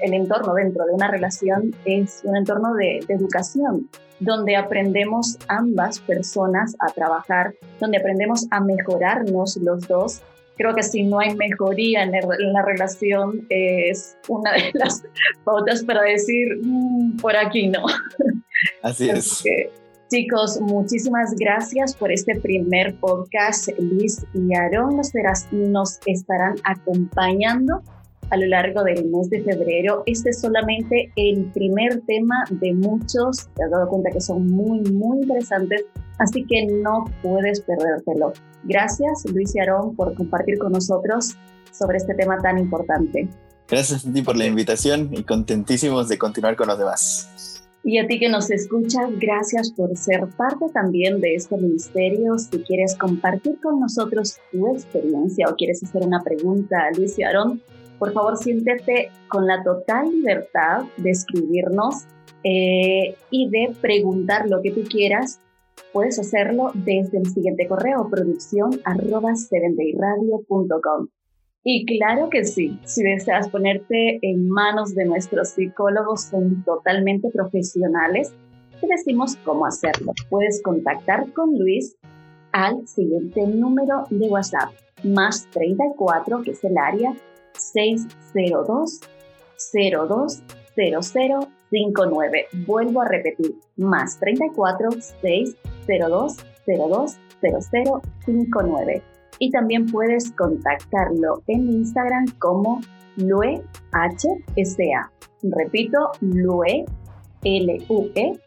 el 0.00 0.14
entorno 0.14 0.54
dentro 0.54 0.84
de 0.86 0.92
una 0.92 1.08
relación 1.08 1.74
es 1.84 2.22
un 2.24 2.36
entorno 2.36 2.74
de, 2.74 3.00
educación, 3.08 3.88
donde 4.20 4.56
aprendemos 4.56 5.38
ambas 5.48 6.00
personas 6.00 6.76
a 6.80 6.92
trabajar, 6.92 7.54
donde 7.80 7.98
aprendemos 7.98 8.46
a 8.50 8.60
mejorarnos 8.60 9.56
los 9.58 9.86
dos. 9.86 10.22
Creo 10.56 10.74
que 10.74 10.82
si 10.82 11.02
no 11.02 11.18
hay 11.18 11.34
mejoría 11.34 12.02
en, 12.02 12.12
la 12.12 12.62
relación 12.62 13.46
es 13.48 14.16
una 14.28 14.52
de 14.52 14.70
las 14.74 15.02
pautas 15.44 15.84
para 15.84 16.02
decir, 16.02 16.58
mm, 16.62 17.16
por 17.16 17.36
aquí 17.36 17.68
no. 17.68 17.84
Así 18.82 19.10
es. 19.10 19.42
Chicos, 20.10 20.60
muchísimas 20.60 21.34
gracias 21.34 21.96
por 21.96 22.12
este 22.12 22.36
primer 22.36 22.94
podcast. 23.00 23.68
Luis 23.78 24.24
y 24.34 24.54
Aaron 24.54 24.96
nos, 24.96 25.12
nos 25.50 25.98
estarán 26.06 26.54
acompañando 26.64 27.82
a 28.30 28.36
lo 28.36 28.46
largo 28.46 28.82
del 28.82 29.06
mes 29.10 29.30
de 29.30 29.42
febrero. 29.42 30.02
Este 30.06 30.30
es 30.30 30.40
solamente 30.40 31.12
el 31.16 31.44
primer 31.52 32.00
tema 32.02 32.44
de 32.50 32.72
muchos. 32.74 33.48
Te 33.54 33.64
has 33.64 33.70
dado 33.70 33.88
cuenta 33.88 34.10
que 34.10 34.20
son 34.20 34.46
muy, 34.46 34.80
muy 34.92 35.22
interesantes, 35.22 35.84
así 36.18 36.44
que 36.44 36.66
no 36.66 37.04
puedes 37.22 37.60
perdértelo. 37.62 38.32
Gracias, 38.64 39.24
Luis 39.32 39.54
y 39.54 39.60
Aarón, 39.60 39.94
por 39.96 40.14
compartir 40.14 40.58
con 40.58 40.72
nosotros 40.72 41.36
sobre 41.72 41.98
este 41.98 42.14
tema 42.14 42.38
tan 42.38 42.58
importante. 42.58 43.28
Gracias 43.68 44.06
a 44.06 44.12
ti 44.12 44.22
por 44.22 44.36
la 44.36 44.46
invitación 44.46 45.10
y 45.12 45.22
contentísimos 45.22 46.08
de 46.08 46.18
continuar 46.18 46.56
con 46.56 46.68
los 46.68 46.78
demás. 46.78 47.30
Y 47.86 47.98
a 47.98 48.06
ti 48.06 48.18
que 48.18 48.30
nos 48.30 48.50
escuchas, 48.50 49.10
gracias 49.20 49.70
por 49.70 49.94
ser 49.94 50.26
parte 50.38 50.64
también 50.72 51.20
de 51.20 51.34
este 51.34 51.56
ministerio. 51.58 52.38
Si 52.38 52.58
quieres 52.60 52.96
compartir 52.96 53.60
con 53.62 53.78
nosotros 53.78 54.38
tu 54.50 54.74
experiencia 54.74 55.46
o 55.50 55.54
quieres 55.54 55.84
hacer 55.84 56.02
una 56.02 56.22
pregunta 56.22 56.78
a 56.86 56.96
Luis 56.96 57.18
y 57.18 57.24
Aarón, 57.24 57.62
por 57.98 58.12
favor 58.12 58.36
siéntete 58.36 59.10
con 59.28 59.46
la 59.46 59.62
total 59.62 60.10
libertad 60.10 60.84
de 60.96 61.10
escribirnos 61.10 62.04
eh, 62.42 63.16
y 63.30 63.48
de 63.48 63.74
preguntar 63.80 64.48
lo 64.48 64.60
que 64.62 64.70
tú 64.70 64.82
quieras. 64.84 65.40
Puedes 65.92 66.18
hacerlo 66.18 66.72
desde 66.74 67.18
el 67.18 67.26
siguiente 67.26 67.66
correo, 67.66 68.08
producción 68.10 68.80
arroba 68.84 69.34
y 71.66 71.86
claro 71.86 72.28
que 72.28 72.44
sí, 72.44 72.78
si 72.84 73.02
deseas 73.02 73.48
ponerte 73.48 74.18
en 74.20 74.50
manos 74.50 74.94
de 74.94 75.06
nuestros 75.06 75.48
psicólogos, 75.48 76.24
son 76.24 76.62
totalmente 76.62 77.30
profesionales, 77.30 78.34
te 78.82 78.86
decimos 78.86 79.36
cómo 79.46 79.64
hacerlo. 79.64 80.12
Puedes 80.28 80.62
contactar 80.62 81.32
con 81.32 81.58
Luis 81.58 81.96
al 82.52 82.86
siguiente 82.86 83.46
número 83.46 84.04
de 84.10 84.28
WhatsApp, 84.28 84.72
más 85.04 85.48
34, 85.52 86.42
que 86.42 86.50
es 86.50 86.62
el 86.64 86.76
área 86.76 87.14
602 87.56 89.00
020059. 89.72 92.46
Vuelvo 92.66 93.02
a 93.02 93.08
repetir, 93.08 93.54
más 93.76 94.18
34 94.20 94.90
602 95.20 96.36
020059 96.66 99.02
y 99.38 99.50
también 99.50 99.86
puedes 99.86 100.32
contactarlo 100.32 101.42
en 101.46 101.70
Instagram 101.70 102.26
como 102.38 102.80
LueHSA. 103.16 103.62
Repito, 105.42 106.10
Lue, 106.20 106.84
L-U-E-H-S-A. 107.42 108.40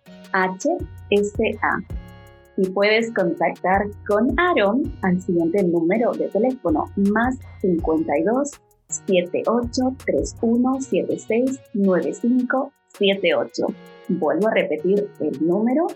Y 2.59 2.67
puedes 2.69 3.13
contactar 3.13 3.85
con 4.07 4.33
Aaron 4.39 4.81
al 5.03 5.21
siguiente 5.21 5.63
número 5.63 6.11
de 6.13 6.27
teléfono, 6.29 6.85
más 6.95 7.37
52 7.61 8.59
78 8.89 9.95
31 10.05 10.81
76 10.81 11.59
95 11.73 12.71
78. 12.97 13.67
Vuelvo 14.09 14.47
a 14.47 14.53
repetir 14.53 15.09
el 15.19 15.45
número 15.45 15.87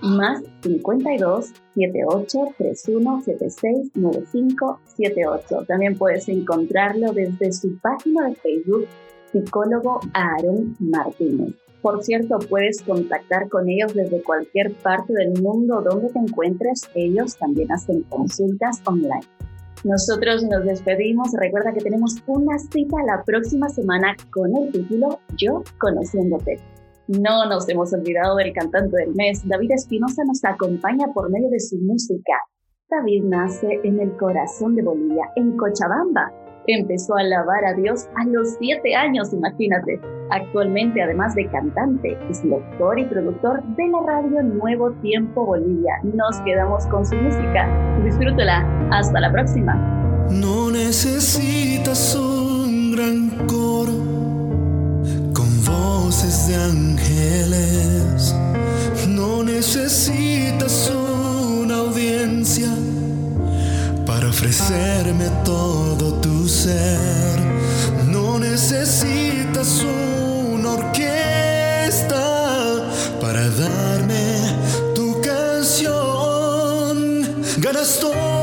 más 0.00 0.42
52 0.62 1.52
78 1.74 2.38
31 2.58 3.22
76 3.22 3.90
95 3.94 4.80
78. 4.84 5.64
También 5.66 5.96
puedes 5.96 6.28
encontrarlo 6.28 7.12
desde 7.12 7.52
su 7.52 7.78
página 7.78 8.28
de 8.28 8.34
Facebook, 8.36 8.86
psicólogo 9.32 10.00
Aaron 10.12 10.76
Martínez. 10.78 11.54
Por 11.82 12.02
cierto, 12.02 12.38
puedes 12.38 12.80
contactar 12.80 13.48
con 13.50 13.68
ellos 13.68 13.92
desde 13.92 14.22
cualquier 14.22 14.72
parte 14.72 15.12
del 15.12 15.42
mundo 15.42 15.82
donde 15.82 16.08
te 16.08 16.18
encuentres. 16.18 16.88
Ellos 16.94 17.36
también 17.36 17.70
hacen 17.72 18.02
consultas 18.04 18.80
online. 18.86 19.20
Nosotros 19.84 20.42
nos 20.44 20.64
despedimos. 20.64 21.28
Recuerda 21.38 21.74
que 21.74 21.84
tenemos 21.84 22.16
una 22.26 22.58
cita 22.58 22.96
la 23.06 23.22
próxima 23.22 23.68
semana 23.68 24.16
con 24.32 24.56
el 24.56 24.72
título 24.72 25.20
Yo 25.36 25.62
Conociéndote. 25.78 26.58
No 27.08 27.46
nos 27.46 27.68
hemos 27.68 27.92
olvidado 27.92 28.36
del 28.36 28.54
cantante 28.54 28.96
del 28.96 29.14
mes. 29.14 29.46
David 29.46 29.72
Espinosa 29.72 30.24
nos 30.24 30.42
acompaña 30.42 31.12
por 31.12 31.30
medio 31.30 31.50
de 31.50 31.60
su 31.60 31.76
música. 31.76 32.32
David 32.88 33.24
nace 33.24 33.78
en 33.84 34.00
el 34.00 34.16
corazón 34.16 34.74
de 34.74 34.82
Bolivia, 34.82 35.30
en 35.36 35.54
Cochabamba. 35.54 36.32
Empezó 36.66 37.16
a 37.16 37.20
alabar 37.20 37.64
a 37.64 37.74
Dios 37.74 38.08
a 38.16 38.24
los 38.26 38.56
siete 38.58 38.94
años, 38.94 39.32
imagínate. 39.32 40.00
Actualmente, 40.30 41.02
además 41.02 41.34
de 41.34 41.46
cantante, 41.48 42.18
es 42.30 42.42
y 42.42 43.04
productor 43.04 43.62
de 43.76 43.88
la 43.88 44.00
radio 44.06 44.42
Nuevo 44.42 44.92
Tiempo 45.02 45.44
Bolivia. 45.44 45.94
Nos 46.02 46.40
quedamos 46.40 46.86
con 46.86 47.04
su 47.04 47.14
música. 47.16 47.68
Disfrútela. 48.02 48.66
Hasta 48.90 49.20
la 49.20 49.30
próxima. 49.30 49.74
No 50.30 50.70
necesitas 50.70 52.16
un 52.16 52.92
gran 52.92 53.46
coro 53.46 54.14
voces 55.66 56.48
de 56.48 56.56
ángeles. 56.56 58.34
No 59.08 59.42
necesitas 59.42 60.90
una 60.90 61.76
audiencia 61.76 62.68
para 64.06 64.28
ofrecerme 64.28 65.30
todo 65.44 66.14
tu 66.14 66.48
ser. 66.48 67.38
No 68.06 68.38
necesitas 68.38 69.82
una 69.82 70.72
orquesta 70.72 72.22
para 73.20 73.48
darme 73.50 74.56
tu 74.94 75.20
canción. 75.20 76.94
Ganas 77.58 77.98
toda 78.00 78.33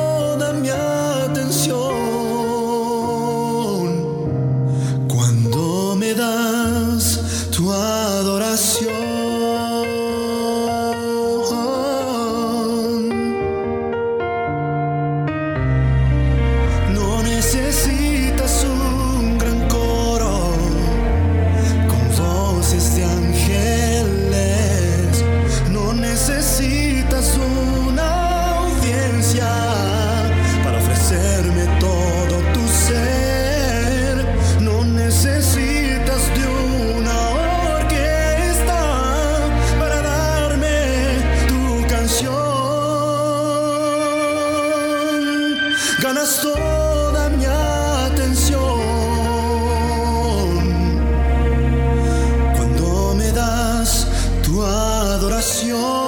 adoración. 55.21 56.00